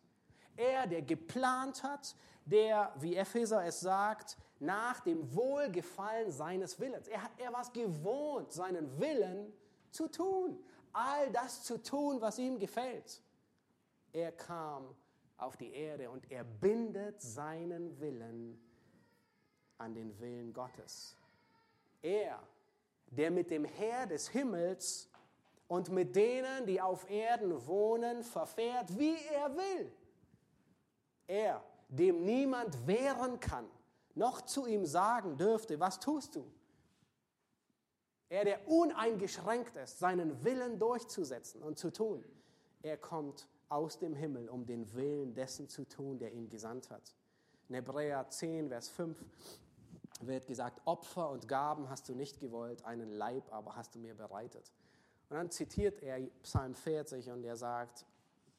[0.56, 7.08] Er, der geplant hat, der, wie Epheser es sagt, nach dem Wohlgefallen seines Willens.
[7.08, 9.52] Er, er war es gewohnt, seinen Willen
[9.90, 10.58] zu tun.
[10.92, 13.22] All das zu tun, was ihm gefällt.
[14.12, 14.96] Er kam
[15.36, 18.58] auf die Erde und er bindet seinen Willen
[19.78, 21.16] an den Willen Gottes.
[22.02, 22.42] Er,
[23.10, 25.10] der mit dem Herr des Himmels
[25.68, 29.92] und mit denen, die auf Erden wohnen, verfährt, wie er will.
[31.26, 33.68] Er, dem niemand wehren kann,
[34.14, 36.50] noch zu ihm sagen dürfte, was tust du?
[38.28, 42.24] Er, der uneingeschränkt ist, seinen Willen durchzusetzen und zu tun.
[42.82, 47.14] Er kommt aus dem Himmel, um den Willen dessen zu tun, der ihn gesandt hat.
[47.68, 49.24] In Hebräer 10, Vers 5
[50.20, 54.14] wird gesagt, Opfer und Gaben hast du nicht gewollt, einen Leib aber hast du mir
[54.14, 54.72] bereitet.
[55.28, 58.06] Und dann zitiert er Psalm 40 und er sagt,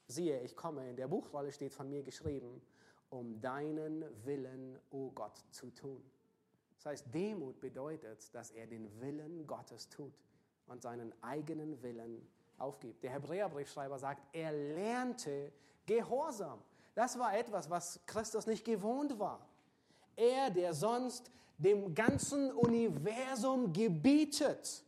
[0.07, 2.61] siehe, ich komme, in der Buchrolle steht von mir geschrieben,
[3.09, 6.03] um deinen Willen, o oh Gott, zu tun.
[6.75, 10.13] Das heißt, Demut bedeutet, dass er den Willen Gottes tut
[10.67, 12.27] und seinen eigenen Willen
[12.57, 13.03] aufgibt.
[13.03, 15.51] Der Hebräerbriefschreiber sagt, er lernte
[15.85, 16.59] Gehorsam.
[16.95, 19.47] Das war etwas, was Christus nicht gewohnt war.
[20.15, 24.83] Er, der sonst dem ganzen Universum gebietet.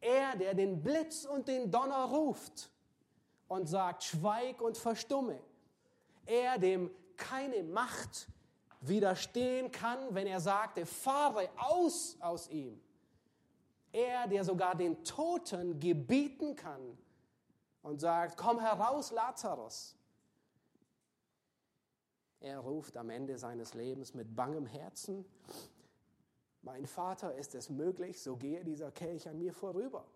[0.00, 2.70] Er, der den Blitz und den Donner ruft
[3.48, 5.40] und sagt, schweig und verstumme.
[6.24, 8.28] Er, dem keine Macht
[8.80, 12.80] widerstehen kann, wenn er sagte, fahre aus aus ihm.
[13.98, 16.96] Er, der sogar den Toten gebieten kann
[17.82, 19.96] und sagt, komm heraus, Lazarus.
[22.38, 25.24] Er ruft am Ende seines Lebens mit bangem Herzen,
[26.62, 30.06] mein Vater, ist es möglich, so gehe dieser Kelch an mir vorüber.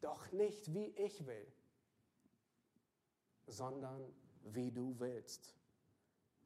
[0.00, 1.46] Doch nicht wie ich will,
[3.46, 4.14] sondern
[4.44, 5.54] wie du willst.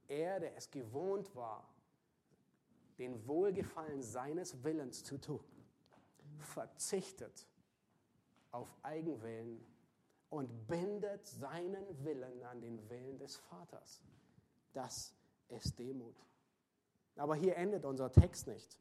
[0.08, 1.68] Er, der es gewohnt war,
[2.98, 5.44] den Wohlgefallen seines Willens zu tun,
[6.40, 7.46] verzichtet
[8.50, 9.64] auf Eigenwillen
[10.28, 14.02] und bindet seinen Willen an den Willen des Vaters.
[14.72, 15.14] Das
[15.48, 16.16] ist Demut.
[17.16, 18.78] Aber hier endet unser Text nicht.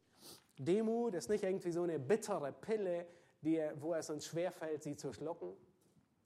[0.57, 3.07] Demut ist nicht irgendwie so eine bittere Pille,
[3.41, 5.55] die, wo es uns schwerfällt, sie zu schlucken.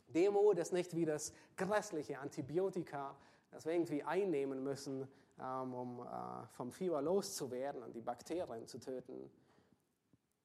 [0.07, 3.15] Demut ist nicht wie das grässliche Antibiotika,
[3.51, 5.07] das wir irgendwie einnehmen müssen,
[5.39, 9.29] ähm, um äh, vom Fieber loszuwerden und die Bakterien zu töten.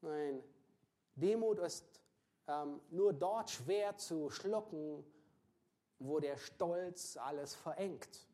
[0.00, 0.42] Nein,
[1.20, 1.84] Demut ist
[2.46, 5.04] ähm, nur dort schwer zu schlucken,
[5.98, 8.26] wo der Stolz alles verengt.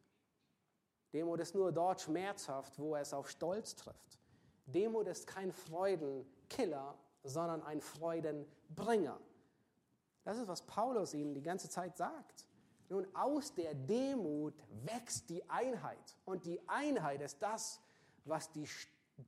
[1.12, 4.18] Demut ist nur dort schmerzhaft, wo es auf Stolz trifft.
[4.66, 9.18] Demut ist kein Freudenkiller, sondern ein Freudenbringer.
[10.24, 12.46] Das ist, was Paulus ihm die ganze Zeit sagt.
[12.88, 14.54] Nun, aus der Demut
[14.84, 16.16] wächst die Einheit.
[16.24, 17.80] Und die Einheit ist das,
[18.24, 18.68] was die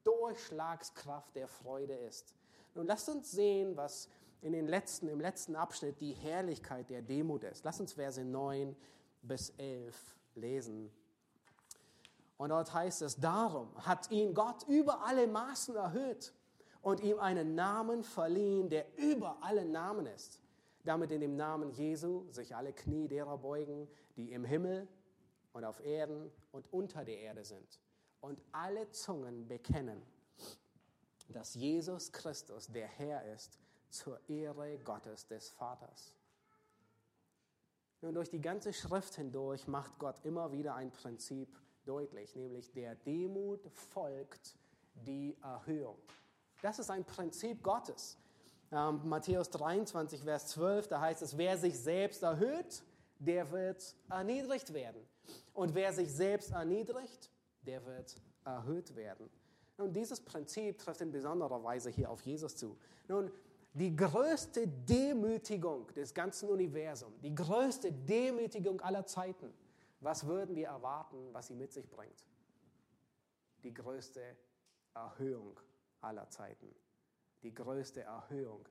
[0.05, 2.35] Durchschlagskraft der Freude ist.
[2.77, 4.09] Nun, lasst uns sehen, was
[4.43, 7.65] in den letzten, im letzten Abschnitt die Herrlichkeit der Demut ist.
[7.65, 8.77] Lasst uns Verse 9
[9.23, 10.93] bis 11 lesen.
[12.37, 16.33] Und dort heißt es, darum hat ihn Gott über alle Maßen erhöht
[16.83, 20.43] und ihm einen Namen verliehen, der über alle Namen ist
[20.87, 24.89] damit in dem Namen Jesu sich alle Knie derer beugen, die im Himmel
[25.53, 27.81] und auf Erden und unter der Erde sind.
[28.21, 30.01] Und alle Zungen bekennen,
[31.29, 33.59] dass Jesus Christus der Herr ist,
[33.91, 36.13] zur Ehre Gottes des Vaters.
[38.03, 41.49] Nun, durch die ganze Schrift hindurch macht Gott immer wieder ein Prinzip
[41.85, 44.57] deutlich, nämlich der Demut folgt
[44.95, 45.99] die Erhöhung.
[46.63, 48.19] Das ist ein Prinzip Gottes.
[48.73, 52.83] Ähm, Matthäus 23, Vers 12, da heißt es, wer sich selbst erhöht,
[53.19, 55.01] der wird erniedrigt werden.
[55.55, 57.31] Und wer sich selbst erniedrigt,
[57.63, 59.31] der wird erhöht werden.
[59.77, 62.77] Und dieses Prinzip trifft in besonderer Weise hier auf Jesus zu.
[63.09, 63.31] Nun,
[63.75, 69.53] die größte Demütigung des ganzen Universums, die größte Demütigung aller Zeiten,
[70.01, 72.25] was würden wir erwarten, was sie mit sich bringt?
[73.65, 74.23] Die größte
[74.95, 75.61] Erhöhung
[76.01, 76.75] aller Zeiten
[77.47, 78.69] die größte Erhöhung,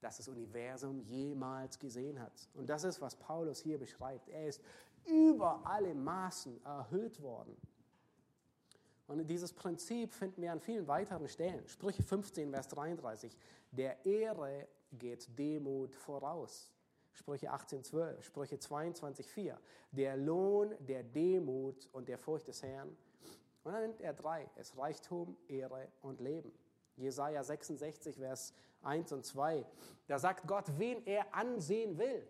[0.00, 2.48] das das Universum jemals gesehen hat.
[2.54, 4.28] Und das ist, was Paulus hier beschreibt.
[4.30, 4.62] Er ist
[5.04, 7.54] über alle Maßen erhöht worden.
[9.06, 11.66] Und dieses Prinzip finden wir an vielen weiteren Stellen.
[11.68, 13.36] Sprüche 15, Vers 33.
[13.70, 16.72] Der Ehre geht Demut voraus.
[17.12, 18.24] Sprüche 18, 12.
[18.24, 19.60] Sprüche 22, 4.
[19.92, 22.96] Der Lohn der Demut und der Furcht des Herrn.
[23.64, 24.50] Und dann nennt er drei.
[24.56, 26.52] Es Reichtum, Ehre und Leben.
[26.96, 28.52] Jesaja 66, Vers
[28.82, 29.64] 1 und 2.
[30.06, 32.26] Da sagt Gott, wen er ansehen will.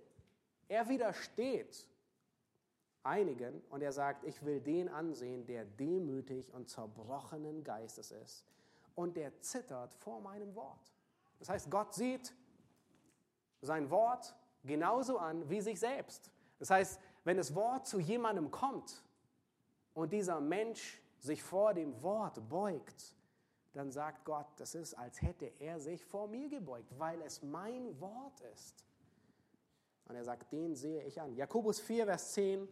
[0.68, 1.87] Er widersteht
[3.07, 8.44] einigen und er sagt, ich will den ansehen, der demütig und zerbrochenen Geistes ist
[8.94, 10.92] und der zittert vor meinem Wort.
[11.38, 12.34] Das heißt, Gott sieht
[13.61, 14.34] sein Wort
[14.64, 16.30] genauso an wie sich selbst.
[16.59, 19.02] Das heißt, wenn das Wort zu jemandem kommt
[19.94, 23.14] und dieser Mensch sich vor dem Wort beugt,
[23.72, 28.00] dann sagt Gott, das ist, als hätte er sich vor mir gebeugt, weil es mein
[28.00, 28.84] Wort ist.
[30.09, 31.34] Und er sagt, den sehe ich an.
[31.34, 32.66] Jakobus 4, Vers 10,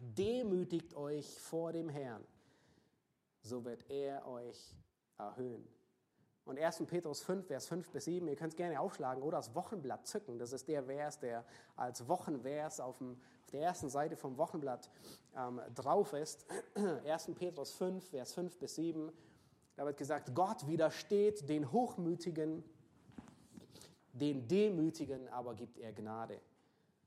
[0.00, 2.24] demütigt euch vor dem Herrn,
[3.42, 4.76] so wird er euch
[5.18, 5.66] erhöhen.
[6.44, 6.82] Und 1.
[6.86, 10.38] Petrus 5, Vers 5 bis 7, ihr könnt es gerne aufschlagen oder das Wochenblatt zücken.
[10.38, 11.44] Das ist der Vers, der
[11.76, 14.90] als Wochenvers auf, dem, auf der ersten Seite vom Wochenblatt
[15.36, 16.46] ähm, drauf ist.
[17.06, 17.30] 1.
[17.36, 19.12] Petrus 5, Vers 5 bis 7.
[19.76, 22.64] Da wird gesagt, Gott widersteht den Hochmütigen,
[24.12, 26.40] den Demütigen aber gibt er Gnade.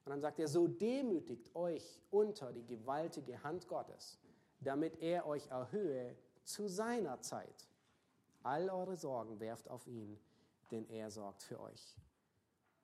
[0.06, 4.20] Und dann sagt er, so demütigt euch unter die gewaltige Hand Gottes,
[4.60, 7.68] damit er euch erhöhe zu seiner Zeit.
[8.44, 10.20] All eure Sorgen werft auf ihn,
[10.72, 11.98] denn er sorgt für euch.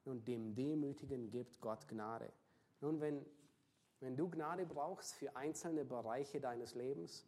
[0.05, 2.31] Und dem Demütigen gibt Gott Gnade.
[2.79, 3.25] Nun, wenn,
[3.99, 7.25] wenn du Gnade brauchst für einzelne Bereiche deines Lebens,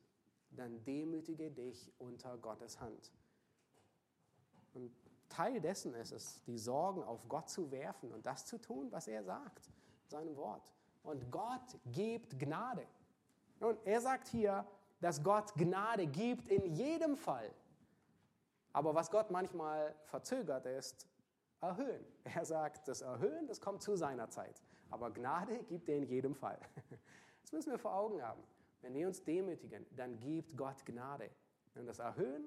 [0.51, 3.11] dann demütige dich unter Gottes Hand.
[4.73, 4.91] Und
[5.27, 9.07] Teil dessen ist es, die Sorgen auf Gott zu werfen und das zu tun, was
[9.07, 9.71] er sagt,
[10.11, 10.71] seinem Wort.
[11.03, 12.85] Und Gott gibt Gnade.
[13.59, 14.65] Und er sagt hier,
[14.99, 17.51] dass Gott Gnade gibt in jedem Fall.
[18.73, 21.07] Aber was Gott manchmal verzögert ist,
[21.59, 22.05] erhöhen.
[22.23, 24.61] Er sagt, das Erhöhen, das kommt zu seiner Zeit.
[24.89, 26.59] Aber Gnade gibt er in jedem Fall.
[27.43, 28.41] Das müssen wir vor Augen haben.
[28.81, 31.29] Wenn wir uns demütigen, dann gibt Gott Gnade.
[31.75, 32.45] Und das Erhöhen,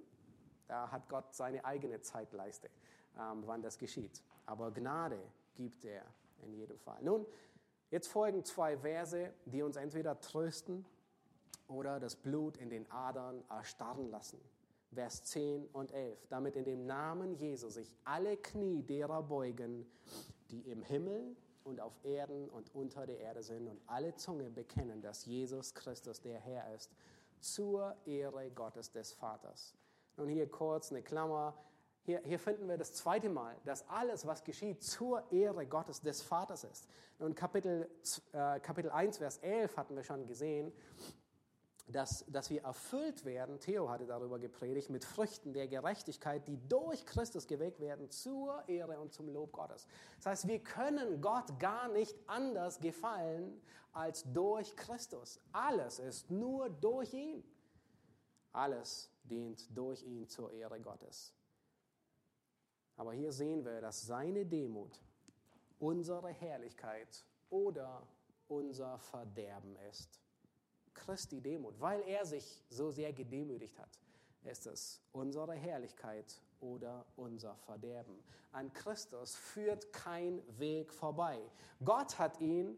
[0.66, 2.70] da hat Gott seine eigene Zeitleiste,
[3.18, 4.22] ähm, wann das geschieht.
[4.46, 5.20] Aber Gnade
[5.54, 6.04] gibt er
[6.42, 7.02] in jedem Fall.
[7.02, 7.26] Nun,
[7.94, 10.84] jetzt folgen zwei Verse, die uns entweder trösten
[11.68, 14.40] oder das Blut in den Adern erstarren lassen.
[14.92, 16.26] Vers 10 und 11.
[16.28, 19.86] Damit in dem Namen Jesu sich alle Knie derer beugen,
[20.50, 25.00] die im Himmel und auf Erden und unter der Erde sind und alle Zunge bekennen,
[25.00, 26.90] dass Jesus Christus der Herr ist,
[27.38, 29.72] zur Ehre Gottes des Vaters.
[30.16, 31.54] Nun hier kurz eine Klammer.
[32.04, 36.22] Hier, hier finden wir das zweite Mal, dass alles, was geschieht, zur Ehre Gottes des
[36.22, 36.88] Vaters ist.
[37.18, 37.88] Nun Kapitel,
[38.32, 40.72] äh, Kapitel 1, Vers 11 hatten wir schon gesehen
[41.88, 47.04] dass, dass wir erfüllt werden, Theo hatte darüber gepredigt, mit Früchten der Gerechtigkeit, die durch
[47.04, 49.86] Christus geweckt werden zur Ehre und zum Lob Gottes.
[50.16, 53.60] Das heißt, wir können Gott gar nicht anders gefallen
[53.92, 55.40] als durch Christus.
[55.52, 57.44] Alles ist nur durch ihn.
[58.52, 61.34] Alles dient durch ihn zur Ehre Gottes.
[62.96, 65.00] Aber hier sehen wir, dass seine Demut
[65.78, 68.06] unsere Herrlichkeit oder
[68.48, 70.20] unser Verderben ist.
[70.94, 73.98] Christi Demut, weil er sich so sehr gedemütigt hat,
[74.44, 78.22] ist es unsere Herrlichkeit oder unser Verderben.
[78.52, 81.40] An Christus führt kein Weg vorbei.
[81.84, 82.76] Gott hat ihn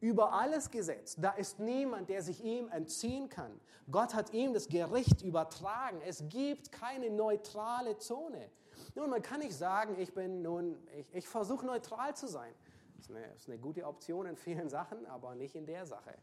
[0.00, 1.18] über alles gesetzt.
[1.20, 3.58] Da ist niemand, der sich ihm entziehen kann.
[3.90, 6.02] Gott hat ihm das Gericht übertragen.
[6.02, 8.50] Es gibt keine neutrale Zone.
[8.96, 12.52] Nun, man kann nicht sagen, ich bin nun, ich, ich versuche neutral zu sein.
[12.96, 16.14] Das ist, eine, ist eine gute Option in vielen Sachen, aber nicht in der Sache.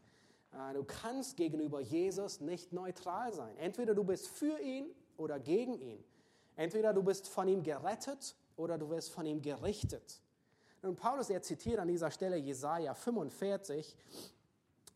[0.52, 3.56] Äh, du kannst gegenüber Jesus nicht neutral sein.
[3.58, 6.02] Entweder du bist für ihn oder gegen ihn.
[6.56, 10.20] Entweder du bist von ihm gerettet oder du wirst von ihm gerichtet.
[10.82, 13.96] Und Paulus, er zitiert an dieser Stelle Jesaja 45,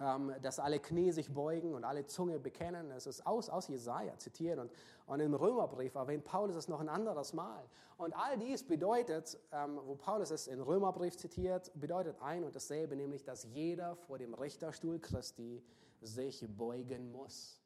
[0.00, 2.90] ähm, dass alle Knie sich beugen und alle Zunge bekennen.
[2.92, 4.70] Es ist aus, aus Jesaja zitiert und,
[5.06, 7.64] und im Römerbrief erwähnt Paulus es noch ein anderes Mal.
[7.96, 12.94] Und all dies bedeutet, ähm, wo Paulus es im Römerbrief zitiert, bedeutet ein und dasselbe,
[12.94, 15.64] nämlich, dass jeder vor dem Richterstuhl Christi
[16.00, 17.60] sich beugen muss.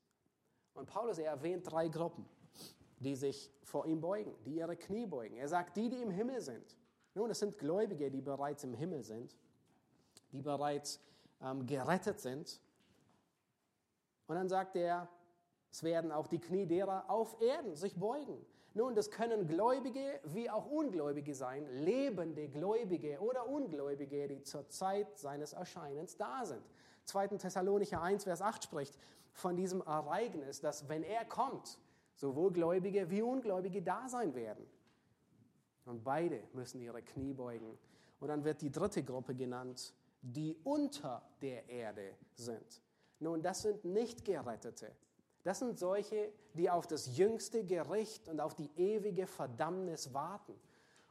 [0.72, 2.24] Und Paulus, er erwähnt drei Gruppen,
[2.98, 5.36] die sich vor ihm beugen, die ihre Knie beugen.
[5.36, 6.78] Er sagt, die, die im Himmel sind.
[7.14, 9.36] Nun, es sind Gläubige, die bereits im Himmel sind,
[10.30, 10.98] die bereits
[11.42, 12.60] ähm, gerettet sind.
[14.26, 15.08] Und dann sagt er,
[15.70, 18.44] es werden auch die Knie derer auf Erden sich beugen.
[18.74, 25.18] Nun, das können Gläubige wie auch Ungläubige sein, lebende Gläubige oder Ungläubige, die zur Zeit
[25.18, 26.62] seines Erscheinens da sind.
[27.04, 27.28] 2.
[27.28, 28.98] Thessalonicher 1, Vers 8 spricht
[29.32, 31.78] von diesem Ereignis, dass wenn er kommt,
[32.14, 34.66] sowohl Gläubige wie Ungläubige da sein werden.
[35.84, 37.78] Und beide müssen ihre Knie beugen.
[38.20, 39.92] Und dann wird die dritte Gruppe genannt,
[40.22, 42.82] die unter der Erde sind.
[43.18, 44.94] Nun, das sind nicht Gerettete.
[45.44, 50.54] Das sind solche, die auf das jüngste Gericht und auf die ewige Verdammnis warten.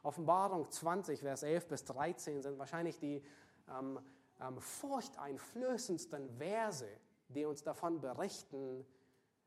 [0.02, 3.22] Offenbarung 20, Vers 11 bis 13 sind wahrscheinlich die
[3.68, 4.00] ähm,
[4.40, 6.88] ähm, furchteinflößendsten Verse,
[7.28, 8.84] die uns davon berichten,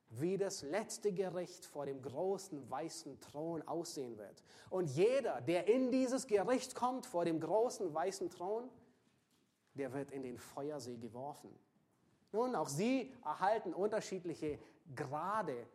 [0.09, 4.43] wie das letzte Gericht vor dem großen weißen Thron aussehen wird.
[4.69, 8.69] Und jeder, der in dieses Gericht kommt, vor dem großen weißen Thron,
[9.75, 11.49] der wird in den Feuersee geworfen.
[12.31, 14.59] Nun, auch sie erhalten unterschiedliche
[14.95, 15.67] Grade,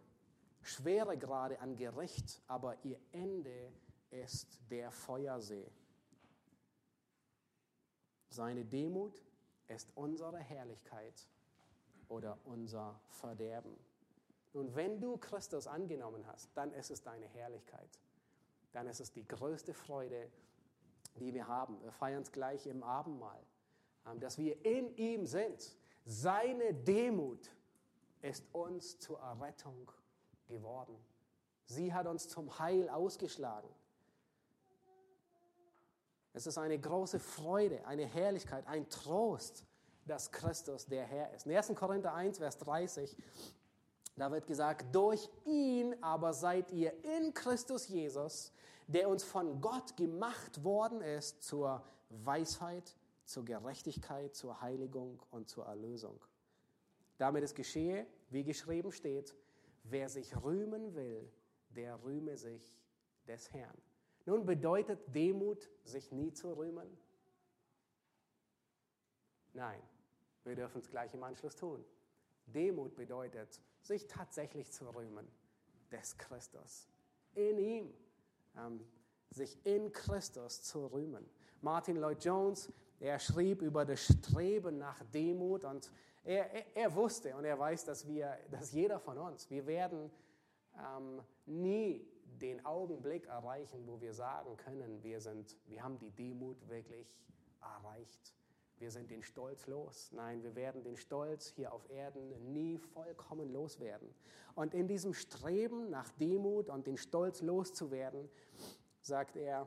[0.63, 3.73] schwere Grade an Gericht, aber ihr Ende
[4.11, 5.71] ist der Feuersee.
[8.29, 9.23] Seine Demut
[9.69, 11.29] ist unsere Herrlichkeit
[12.09, 13.77] oder unser Verderben.
[14.53, 18.01] Nun, wenn du Christus angenommen hast, dann ist es deine Herrlichkeit.
[18.73, 20.31] Dann ist es die größte Freude,
[21.17, 21.81] die wir haben.
[21.83, 23.41] Wir feiern es gleich im Abendmahl,
[24.19, 25.77] dass wir in ihm sind.
[26.05, 27.51] Seine Demut
[28.23, 29.91] ist uns zur Errettung
[30.49, 30.97] geworden.
[31.67, 33.69] Sie hat uns zum Heil ausgeschlagen.
[36.33, 39.65] Es ist eine große Freude, eine Herrlichkeit, ein Trost,
[40.07, 41.47] dass Christus der Herr ist.
[41.47, 41.73] In 1.
[41.75, 43.17] Korinther 1, Vers 30,
[44.17, 48.53] da wird gesagt, durch ihn aber seid ihr in Christus Jesus,
[48.87, 52.97] der uns von Gott gemacht worden ist zur Weisheit,
[53.31, 56.21] zur Gerechtigkeit, zur Heiligung und zur Erlösung.
[57.17, 59.37] Damit es geschehe, wie geschrieben steht,
[59.85, 61.31] wer sich rühmen will,
[61.71, 62.77] der rühme sich
[63.29, 63.77] des Herrn.
[64.27, 66.89] Nun bedeutet Demut, sich nie zu rühmen?
[69.53, 69.81] Nein,
[70.45, 71.85] wir dürfen es gleich im Anschluss tun.
[72.47, 75.27] Demut bedeutet, sich tatsächlich zu rühmen
[75.93, 76.89] des Christus.
[77.35, 77.95] In ihm.
[78.57, 78.85] Ähm,
[79.31, 81.25] sich in Christus zu rühmen.
[81.61, 85.91] Martin Lloyd Jones, er schrieb über das Streben nach Demut und
[86.23, 90.11] er, er, er wusste und er weiß, dass wir, dass jeder von uns, wir werden
[90.77, 92.07] ähm, nie
[92.41, 97.17] den Augenblick erreichen, wo wir sagen können, wir, sind, wir haben die Demut wirklich
[97.61, 98.35] erreicht.
[98.79, 100.11] Wir sind den Stolz los.
[100.13, 104.09] Nein, wir werden den Stolz hier auf Erden nie vollkommen loswerden.
[104.55, 108.31] Und in diesem Streben nach Demut und den Stolz loszuwerden,
[109.03, 109.67] sagt er,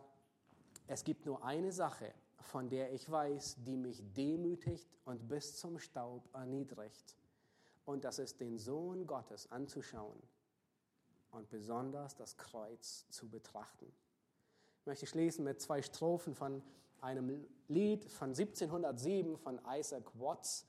[0.88, 2.14] es gibt nur eine Sache,
[2.44, 7.18] von der ich weiß, die mich demütigt und bis zum Staub erniedrigt.
[7.86, 10.22] Und das ist den Sohn Gottes anzuschauen
[11.32, 13.92] und besonders das Kreuz zu betrachten.
[14.80, 16.62] Ich möchte schließen mit zwei Strophen von
[17.02, 20.66] einem Lied von 1707 von Isaac Watts.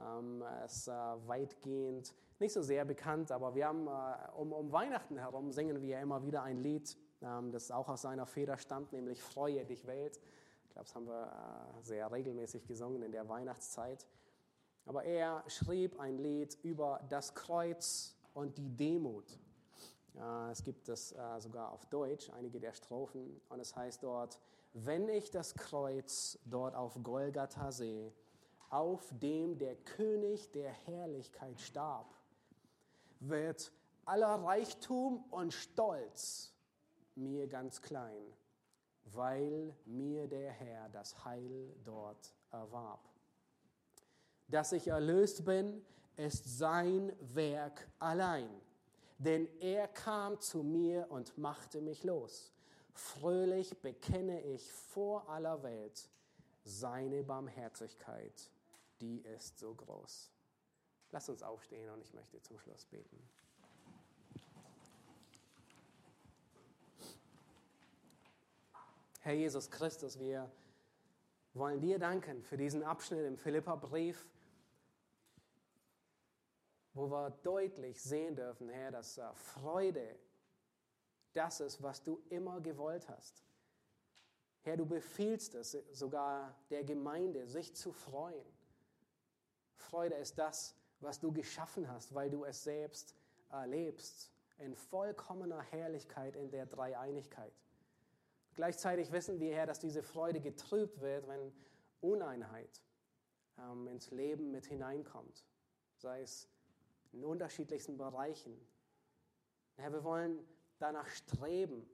[0.00, 0.92] Ähm, es ist äh,
[1.26, 6.00] weitgehend nicht so sehr bekannt, aber wir haben äh, um, um, Weihnachten herum singen wir
[6.00, 10.20] immer wieder ein Lied, ähm, das auch aus seiner Feder stammt, nämlich Freue dich Welt.
[10.72, 14.06] Ich glaube, das haben wir äh, sehr regelmäßig gesungen in der Weihnachtszeit.
[14.86, 19.38] Aber er schrieb ein Lied über das Kreuz und die Demut.
[20.50, 23.38] Es gibt es äh, sogar auf Deutsch, einige der Strophen.
[23.50, 24.40] Und es heißt dort,
[24.72, 28.10] wenn ich das Kreuz dort auf Golgatha sehe,
[28.70, 32.14] auf dem der König der Herrlichkeit starb,
[33.20, 33.72] wird
[34.06, 36.54] aller Reichtum und Stolz
[37.14, 38.24] mir ganz klein,
[39.04, 43.08] weil mir der Herr das Heil dort erwarb.
[44.48, 45.84] Dass ich erlöst bin,
[46.16, 48.50] ist sein Werk allein
[49.24, 52.52] denn er kam zu mir und machte mich los.
[52.92, 56.08] Fröhlich bekenne ich vor aller Welt
[56.64, 58.50] seine Barmherzigkeit,
[59.00, 60.30] die ist so groß.
[61.12, 63.16] Lass uns aufstehen und ich möchte zum Schluss beten.
[69.22, 70.50] Herr Jesus Christus, wir
[71.54, 74.24] wollen dir danken für diesen Abschnitt im Philipperbrief
[76.94, 80.18] wo wir deutlich sehen dürfen, Herr, dass äh, Freude
[81.32, 83.42] das ist, was du immer gewollt hast.
[84.60, 88.44] Herr, du befiehlst es sogar der Gemeinde, sich zu freuen.
[89.76, 93.16] Freude ist das, was du geschaffen hast, weil du es selbst
[93.50, 97.52] erlebst, in vollkommener Herrlichkeit in der Dreieinigkeit.
[98.54, 101.52] Gleichzeitig wissen wir, Herr, dass diese Freude getrübt wird, wenn
[102.00, 102.82] Uneinheit
[103.58, 105.46] ähm, ins Leben mit hineinkommt.
[105.96, 106.48] Sei es
[107.12, 108.58] in unterschiedlichsten Bereichen.
[109.76, 110.38] Herr, wir wollen
[110.78, 111.86] danach streben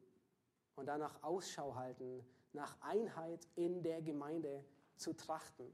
[0.74, 4.64] und danach Ausschau halten, nach Einheit in der Gemeinde
[4.96, 5.66] zu trachten.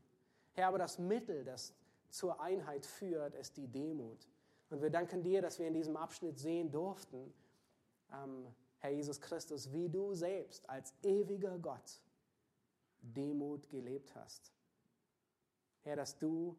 [0.53, 1.75] Herr, aber das Mittel, das
[2.11, 4.29] zur Einheit führt, ist die Demut.
[4.71, 7.33] Und wir danken dir, dass wir in diesem Abschnitt sehen durften,
[8.13, 8.47] ähm,
[8.85, 12.03] Herr Jesus Christus, wie du selbst als ewiger Gott
[13.01, 14.53] Demut gelebt hast.
[15.85, 16.55] Herr, dass du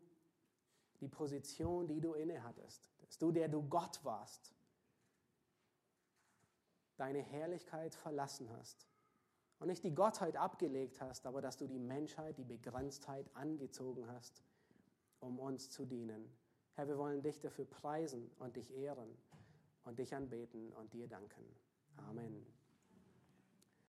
[1.01, 4.55] die Position, die du innehattest, dass du, der du Gott warst,
[6.97, 8.87] deine Herrlichkeit verlassen hast
[9.59, 14.41] und nicht die Gottheit abgelegt hast, aber dass du die Menschheit, die Begrenztheit angezogen hast,
[15.19, 16.35] um uns zu dienen.
[16.73, 19.15] Herr, wir wollen dich dafür preisen und dich ehren
[19.83, 21.45] und dich anbeten und dir danken.
[21.99, 22.54] Amen.